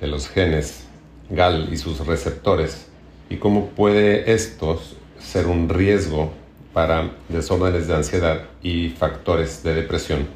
de 0.00 0.08
los 0.08 0.28
genes 0.28 0.86
GAL 1.30 1.68
y 1.72 1.76
sus 1.76 2.06
receptores 2.06 2.88
y 3.30 3.36
cómo 3.36 3.68
puede 3.68 4.32
esto 4.32 4.80
ser 5.18 5.46
un 5.46 5.68
riesgo 5.68 6.32
para 6.74 7.12
desórdenes 7.30 7.86
de 7.86 7.94
ansiedad 7.94 8.42
y 8.62 8.90
factores 8.90 9.62
de 9.62 9.74
depresión 9.74 10.26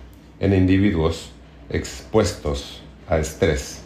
en 0.41 0.55
individuos 0.55 1.33
expuestos 1.69 2.81
a 3.09 3.19
estrés 3.19 3.83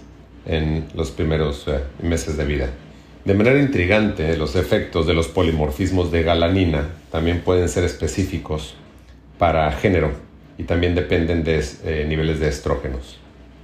en 0.46 0.86
los 0.94 1.10
primeros 1.10 1.66
eh, 1.66 1.80
meses 2.02 2.36
de 2.36 2.44
vida. 2.44 2.68
De 3.24 3.34
manera 3.34 3.58
intrigante, 3.58 4.36
los 4.36 4.54
efectos 4.54 5.06
de 5.06 5.14
los 5.14 5.28
polimorfismos 5.28 6.12
de 6.12 6.22
galanina 6.22 6.88
también 7.10 7.40
pueden 7.40 7.68
ser 7.68 7.84
específicos 7.84 8.74
para 9.38 9.70
género 9.72 10.10
y 10.58 10.64
también 10.64 10.94
dependen 10.94 11.44
de 11.44 11.64
eh, 11.84 12.04
niveles 12.06 12.38
de 12.38 12.48
estrógenos. 12.48 13.18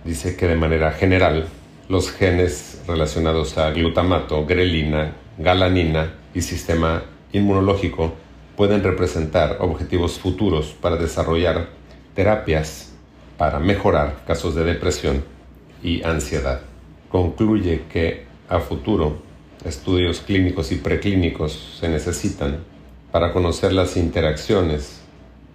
Dice 0.04 0.36
que 0.36 0.46
de 0.46 0.54
manera 0.54 0.92
general, 0.92 1.46
los 1.88 2.10
genes 2.10 2.80
relacionados 2.86 3.58
a 3.58 3.70
glutamato, 3.70 4.46
grelina, 4.46 5.12
galanina 5.38 6.14
y 6.34 6.40
sistema 6.40 7.02
inmunológico 7.32 8.14
pueden 8.58 8.82
representar 8.82 9.58
objetivos 9.60 10.18
futuros 10.18 10.74
para 10.80 10.96
desarrollar 10.96 11.68
terapias 12.16 12.92
para 13.36 13.60
mejorar 13.60 14.24
casos 14.26 14.56
de 14.56 14.64
depresión 14.64 15.22
y 15.80 16.02
ansiedad. 16.02 16.62
Concluye 17.08 17.82
que 17.88 18.24
a 18.48 18.58
futuro 18.58 19.18
estudios 19.64 20.18
clínicos 20.22 20.72
y 20.72 20.74
preclínicos 20.74 21.76
se 21.78 21.88
necesitan 21.88 22.58
para 23.12 23.32
conocer 23.32 23.72
las 23.72 23.96
interacciones 23.96 25.02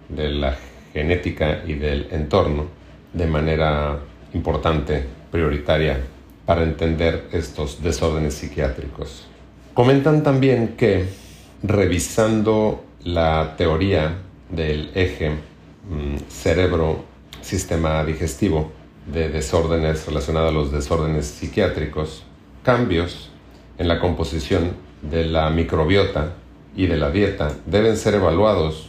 de 0.08 0.30
la 0.30 0.56
genética 0.94 1.62
y 1.66 1.74
del 1.74 2.08
entorno 2.10 2.68
de 3.12 3.26
manera 3.26 3.98
importante, 4.32 5.04
prioritaria, 5.30 6.00
para 6.46 6.62
entender 6.62 7.28
estos 7.32 7.82
desórdenes 7.82 8.32
psiquiátricos. 8.32 9.26
Comentan 9.74 10.22
también 10.22 10.68
que 10.78 11.04
revisando 11.62 12.82
la 13.04 13.54
teoría 13.56 14.16
del 14.48 14.90
eje 14.94 15.30
mm, 15.30 16.16
cerebro-sistema 16.28 18.04
digestivo 18.04 18.72
de 19.06 19.28
desórdenes 19.28 20.06
relacionados 20.06 20.50
a 20.50 20.52
los 20.52 20.72
desórdenes 20.72 21.26
psiquiátricos, 21.26 22.24
cambios 22.62 23.30
en 23.76 23.88
la 23.88 24.00
composición 24.00 24.72
de 25.02 25.26
la 25.26 25.50
microbiota 25.50 26.32
y 26.74 26.86
de 26.86 26.96
la 26.96 27.10
dieta 27.10 27.52
deben 27.66 27.96
ser 27.96 28.14
evaluados 28.14 28.88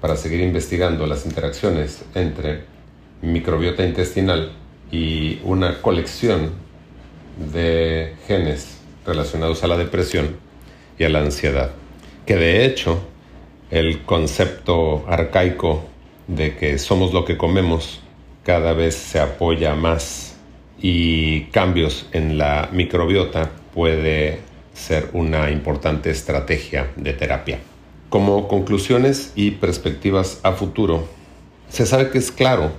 para 0.00 0.16
seguir 0.16 0.40
investigando 0.40 1.06
las 1.06 1.24
interacciones 1.24 2.04
entre 2.14 2.64
microbiota 3.22 3.84
intestinal 3.86 4.52
y 4.92 5.40
una 5.44 5.80
colección 5.80 6.50
de 7.52 8.14
genes 8.26 8.78
relacionados 9.06 9.64
a 9.64 9.68
la 9.68 9.78
depresión 9.78 10.36
y 10.98 11.04
a 11.04 11.08
la 11.08 11.20
ansiedad. 11.20 11.70
Que 12.26 12.36
de 12.36 12.66
hecho 12.66 13.00
el 13.74 14.02
concepto 14.02 15.04
arcaico 15.08 15.84
de 16.28 16.54
que 16.54 16.78
somos 16.78 17.12
lo 17.12 17.24
que 17.24 17.36
comemos 17.36 18.00
cada 18.44 18.72
vez 18.72 18.94
se 18.94 19.18
apoya 19.18 19.74
más 19.74 20.36
y 20.80 21.46
cambios 21.46 22.06
en 22.12 22.38
la 22.38 22.68
microbiota 22.72 23.50
puede 23.74 24.38
ser 24.74 25.10
una 25.12 25.50
importante 25.50 26.10
estrategia 26.10 26.92
de 26.94 27.14
terapia. 27.14 27.58
Como 28.10 28.46
conclusiones 28.46 29.32
y 29.34 29.50
perspectivas 29.52 30.38
a 30.44 30.52
futuro, 30.52 31.08
se 31.68 31.84
sabe 31.84 32.10
que 32.10 32.18
es 32.18 32.30
claro 32.30 32.70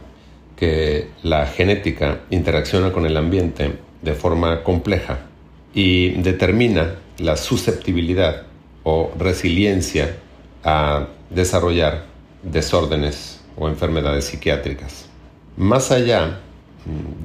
que 0.55 1.10
la 1.23 1.45
genética 1.45 2.21
interacciona 2.29 2.93
con 2.93 3.05
el 3.05 3.17
ambiente 3.17 3.73
de 4.01 4.13
forma 4.13 4.63
compleja 4.63 5.25
y 5.73 6.12
determina 6.21 6.95
la 7.17 7.36
susceptibilidad 7.36 8.43
o 8.84 9.12
resiliencia 9.19 10.19
a 10.65 11.08
desarrollar 11.30 12.06
desórdenes 12.43 13.39
o 13.56 13.69
enfermedades 13.69 14.25
psiquiátricas. 14.25 15.08
Más 15.56 15.91
allá 15.91 16.39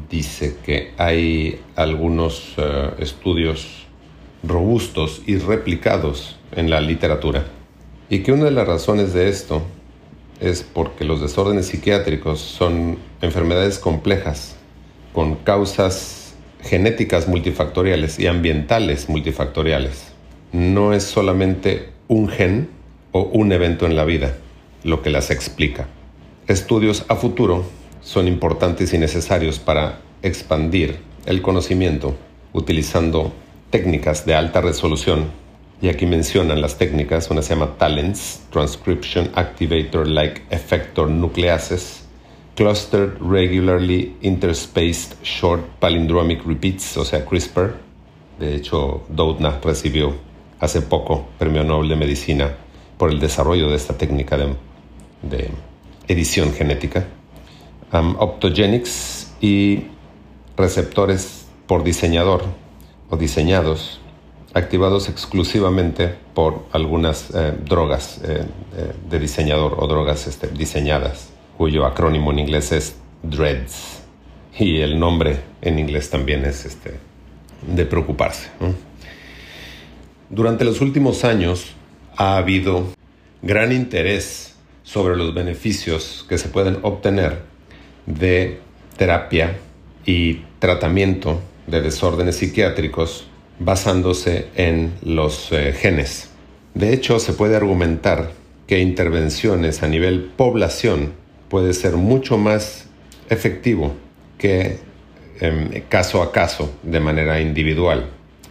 dice 0.09 0.57
que 0.65 0.93
hay 0.97 1.61
algunos 1.75 2.55
eh, 2.57 2.91
estudios 2.99 3.87
robustos 4.43 5.23
y 5.27 5.37
replicados 5.39 6.39
en 6.53 6.71
la 6.71 6.81
literatura 6.81 7.45
y 8.09 8.21
que 8.21 8.33
una 8.33 8.45
de 8.45 8.51
las 8.53 8.67
razones 8.67 9.13
de 9.13 9.29
esto 9.29 9.63
es 10.41 10.63
porque 10.63 11.05
los 11.05 11.21
desórdenes 11.21 11.67
psiquiátricos 11.67 12.41
son 12.41 12.99
enfermedades 13.21 13.79
complejas 13.79 14.57
con 15.13 15.37
causas 15.37 16.35
genéticas 16.63 17.29
multifactoriales 17.29 18.19
y 18.19 18.27
ambientales 18.27 19.09
multifactoriales. 19.09 20.13
No 20.53 20.93
es 20.93 21.05
solamente 21.05 21.91
un 22.09 22.29
gen 22.29 22.80
o 23.13 23.23
un 23.23 23.53
evento 23.53 23.87
en 23.87 23.97
la 23.97 24.05
vida 24.05 24.37
lo 24.85 25.03
que 25.03 25.11
las 25.11 25.31
explica. 25.31 25.89
Estudios 26.47 27.05
a 27.09 27.17
futuro 27.17 27.65
son 28.03 28.29
importantes 28.29 28.93
y 28.95 28.99
necesarios 28.99 29.59
para 29.59 30.01
expandir 30.23 30.99
el 31.27 31.43
conocimiento 31.43 32.15
utilizando 32.53 33.33
técnicas 33.71 34.27
de 34.27 34.35
alta 34.35 34.61
resolución. 34.61 35.27
Y 35.83 35.89
aquí 35.89 36.07
mencionan 36.07 36.61
las 36.61 36.77
técnicas, 36.77 37.31
una 37.31 37.43
se 37.43 37.55
llama 37.55 37.79
TALENTS, 37.79 38.43
Transcription 38.51 39.31
Activator 39.35 40.07
Like 40.07 40.43
Effector 40.51 41.09
Nucleases, 41.09 42.05
Clustered 42.55 43.13
Regularly 43.21 44.17
Interspaced 44.21 45.15
Short 45.23 45.63
Palindromic 45.79 46.45
Repeats, 46.45 46.97
o 46.97 47.05
sea, 47.05 47.25
CRISPR. 47.25 47.75
De 48.39 48.57
hecho, 48.57 49.05
Doudna 49.09 49.59
recibió 49.63 50.15
hace 50.59 50.83
poco 50.83 51.29
Premio 51.39 51.65
Nobel 51.65 51.89
de 51.89 51.97
Medicina 51.97 52.57
por 53.01 53.11
el 53.11 53.19
desarrollo 53.19 53.71
de 53.71 53.77
esta 53.77 53.97
técnica 53.97 54.37
de, 54.37 55.49
edición 56.07 56.53
genética 56.53 57.07
optogenics 57.91 59.33
y 59.41 59.85
receptores 60.55 61.47
por 61.67 61.83
diseñador 61.83 62.43
o 63.09 63.17
diseñados 63.17 64.03
activados 64.53 65.09
exclusivamente 65.09 66.15
por 66.35 66.67
algunas 66.73 67.31
eh, 67.31 67.55
drogas 67.65 68.21
eh, 68.23 68.45
eh, 68.77 68.93
de 69.09 69.19
diseñador 69.19 69.77
o 69.79 69.87
drogas 69.87 70.27
este, 70.27 70.49
diseñadas, 70.49 71.31
cuyo 71.57 71.87
acrónimo 71.87 72.33
en 72.33 72.41
inglés 72.41 72.71
es 72.71 72.97
DREADS. 73.23 74.03
Y 74.59 74.81
el 74.81 74.99
nombre 74.99 75.41
en 75.63 75.79
inglés 75.79 76.11
también 76.11 76.45
es 76.45 76.67
este, 76.67 77.01
de 77.67 77.87
preocuparse. 77.87 78.51
Durante 80.29 80.65
los 80.65 80.83
últimos 80.83 81.25
años 81.25 81.77
ha 82.17 82.37
habido 82.37 82.87
gran 83.43 83.73
interés 83.73 84.55
sobre 84.83 85.17
los 85.17 85.35
beneficios 85.35 86.27
que 86.29 86.39
se 86.39 86.49
pueden 86.49 86.79
obtener 86.83 87.43
de 88.07 88.61
terapia 88.97 89.57
y 90.05 90.43
tratamiento 90.59 91.41
de 91.67 91.81
desórdenes 91.81 92.37
psiquiátricos 92.37 93.29
basándose 93.59 94.49
en 94.57 94.93
los 95.03 95.53
eh, 95.53 95.73
genes. 95.73 96.31
De 96.75 96.93
hecho, 96.93 97.19
se 97.19 97.33
puede 97.33 97.57
argumentar 97.57 98.33
que 98.67 98.81
intervenciones 98.81 99.83
a 99.83 99.89
nivel 99.89 100.31
población 100.37 101.13
puede 101.49 101.75
ser 101.75 101.97
mucho 101.97 102.39
más 102.39 102.87
efectivo 103.29 103.95
que 104.39 104.79
em, 105.41 105.83
caso 105.89 106.23
a 106.23 106.33
caso 106.33 106.73
de 106.83 107.01
manera 107.01 107.41
individual 107.41 108.07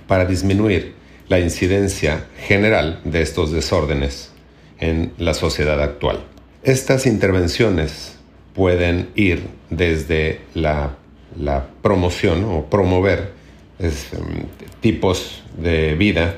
para 0.07 0.25
disminuir 0.25 0.93
la 1.29 1.39
incidencia 1.39 2.25
general 2.45 2.99
de 3.05 3.21
estos 3.21 3.51
desórdenes 3.51 4.31
en 4.79 5.13
la 5.17 5.33
sociedad 5.33 5.81
actual. 5.81 6.19
Estas 6.63 7.05
intervenciones 7.05 8.17
pueden 8.53 9.09
ir 9.15 9.43
desde 9.69 10.41
la, 10.53 10.95
promoción 11.81 12.43
o 12.43 12.65
promover 12.65 13.31
em, 13.79 13.93
tipos 14.81 15.43
de 15.57 15.93
vida 15.95 16.35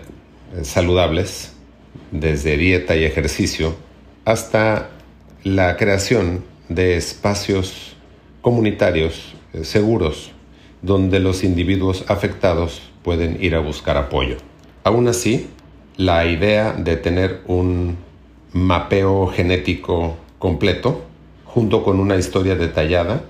eh, 0.56 0.64
saludables, 0.64 1.54
desde 2.12 2.58
dieta 2.58 2.96
y 2.96 3.06
ejercicio, 3.06 3.76
hasta 4.26 4.90
la 5.44 5.78
creación 5.78 6.44
de 6.70 6.98
espacios 6.98 7.96
comunitarios 8.42 9.34
eh, 9.54 9.64
seguros 9.64 10.32
donde 10.82 11.20
los 11.20 11.44
individuos 11.44 12.04
afectados 12.08 12.82
pueden 13.04 13.42
ir 13.42 13.56
a 13.56 13.60
buscar 13.60 13.98
apoyo. 13.98 14.38
Aún 14.84 15.08
así, 15.08 15.48
la 15.98 16.26
idea 16.26 16.74
de 16.74 16.98
tener 16.98 17.42
un 17.46 17.98
mapeo 18.52 19.28
genético 19.28 20.18
completo, 20.40 21.06
junto 21.46 21.84
con 21.84 22.00
una 22.00 22.16
historia 22.16 22.56
detallada, 22.56 23.24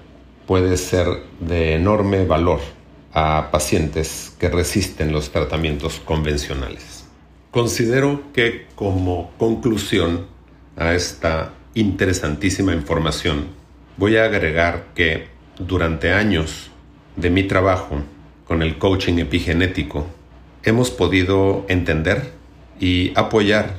puede 0.47 0.77
ser 0.77 1.07
de 1.39 1.75
enorme 1.75 2.25
valor 2.25 2.59
a 3.13 3.49
pacientes 3.51 4.33
que 4.39 4.47
resisten 4.47 5.11
los 5.11 5.31
tratamientos 5.31 5.99
convencionales. 5.99 7.05
Considero 7.51 8.21
que 8.31 8.67
como 8.75 9.31
conclusión 9.37 10.27
a 10.77 10.93
esta 10.93 11.53
interesantísima 11.73 12.73
información, 12.73 13.47
voy 13.97 14.15
a 14.15 14.23
agregar 14.23 14.87
que 14.95 15.27
durante 15.59 16.13
años 16.13 16.71
de 17.17 17.29
mi 17.29 17.43
trabajo 17.43 17.97
con 18.47 18.61
el 18.61 18.77
coaching 18.77 19.17
epigenético, 19.19 20.07
hemos 20.63 20.91
podido 20.91 21.65
entender 21.67 22.31
y 22.79 23.13
apoyar 23.15 23.75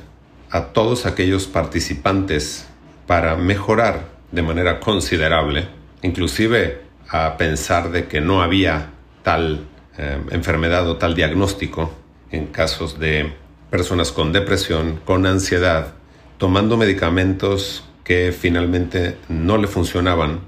a 0.49 0.65
todos 0.67 1.05
aquellos 1.05 1.47
participantes 1.47 2.67
para 3.07 3.35
mejorar 3.35 4.09
de 4.31 4.41
manera 4.41 4.79
considerable, 4.79 5.67
inclusive 6.01 6.81
a 7.09 7.37
pensar 7.37 7.91
de 7.91 8.07
que 8.07 8.21
no 8.21 8.41
había 8.41 8.89
tal 9.23 9.67
eh, 9.97 10.17
enfermedad 10.31 10.89
o 10.89 10.97
tal 10.97 11.15
diagnóstico 11.15 11.93
en 12.31 12.47
casos 12.47 12.99
de 12.99 13.33
personas 13.69 14.11
con 14.11 14.31
depresión, 14.31 14.99
con 15.05 15.25
ansiedad, 15.25 15.93
tomando 16.37 16.77
medicamentos 16.77 17.83
que 18.03 18.31
finalmente 18.31 19.17
no 19.29 19.57
le 19.57 19.67
funcionaban 19.67 20.41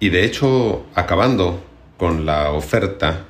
y 0.00 0.08
de 0.08 0.24
hecho 0.24 0.86
acabando 0.94 1.62
con 1.96 2.26
la 2.26 2.50
oferta 2.50 3.26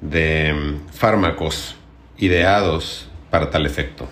de 0.00 0.52
mm, 0.52 0.92
fármacos 0.92 1.76
ideados 2.18 3.08
para 3.30 3.50
tal 3.50 3.66
efecto. 3.66 4.08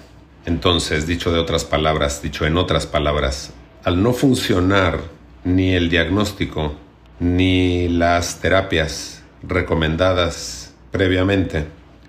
Entonces, 0.46 1.06
dicho 1.06 1.32
de 1.32 1.38
otras 1.38 1.64
palabras, 1.64 2.22
dicho 2.22 2.46
en 2.46 2.56
otras 2.56 2.86
palabras, 2.86 3.52
al 3.84 4.02
no 4.02 4.12
funcionar 4.12 5.00
ni 5.44 5.74
el 5.74 5.88
diagnóstico 5.88 6.74
ni 7.20 7.88
las 7.88 8.40
terapias 8.40 9.22
recomendadas 9.42 10.74
previamente, 10.90 11.66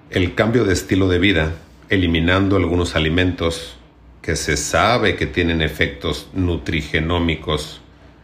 el 0.09 0.35
cambio 0.35 0.63
de 0.65 0.73
estilo 0.73 1.07
de 1.07 1.19
vida, 1.19 1.53
eliminando 1.89 2.55
algunos 2.55 2.95
alimentos 2.95 3.77
que 4.21 4.35
se 4.35 4.57
sabe 4.57 5.15
que 5.15 5.27
tienen 5.27 5.61
efectos 5.61 6.27
nutrigenómicos, 6.33 7.81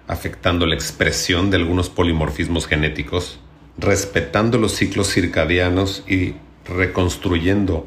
afectando 0.07 0.65
la 0.65 0.75
expresión 0.75 1.51
de 1.51 1.57
algunos 1.57 1.89
polimorfismos 1.89 2.67
genéticos, 2.67 3.39
respetando 3.77 4.57
los 4.57 4.73
ciclos 4.73 5.09
circadianos 5.13 6.03
y 6.07 6.35
reconstruyendo 6.65 7.85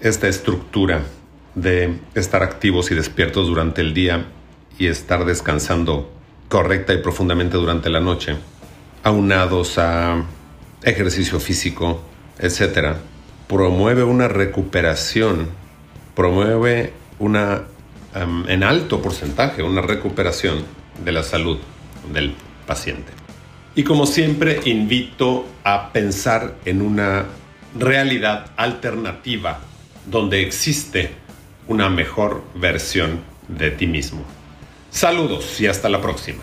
esta 0.00 0.28
estructura 0.28 1.02
de 1.54 1.98
estar 2.14 2.42
activos 2.42 2.90
y 2.90 2.94
despiertos 2.94 3.46
durante 3.46 3.80
el 3.80 3.94
día 3.94 4.26
y 4.78 4.86
estar 4.86 5.24
descansando 5.24 6.10
correcta 6.48 6.92
y 6.92 6.98
profundamente 6.98 7.56
durante 7.56 7.90
la 7.90 8.00
noche, 8.00 8.36
aunados 9.02 9.78
a 9.78 10.24
ejercicio 10.82 11.40
físico, 11.40 12.02
etc., 12.38 12.96
promueve 13.48 14.02
una 14.02 14.28
recuperación, 14.28 15.48
promueve 16.14 16.92
una, 17.18 17.62
em, 18.14 18.48
en 18.48 18.62
alto 18.62 19.00
porcentaje, 19.00 19.62
una 19.62 19.80
recuperación 19.80 20.64
de 21.04 21.12
la 21.12 21.22
salud 21.22 21.58
del 22.12 22.34
paciente. 22.66 23.12
Y 23.74 23.82
como 23.84 24.06
siempre, 24.06 24.60
invito 24.64 25.46
a 25.64 25.92
pensar 25.92 26.56
en 26.64 26.80
una 26.80 27.26
realidad 27.74 28.46
alternativa 28.56 29.60
donde 30.06 30.42
existe 30.42 31.10
una 31.66 31.88
mejor 31.88 32.44
versión 32.54 33.20
de 33.48 33.70
ti 33.70 33.86
mismo. 33.86 34.24
Saludos 34.90 35.60
y 35.60 35.66
hasta 35.66 35.88
la 35.88 36.00
próxima. 36.00 36.42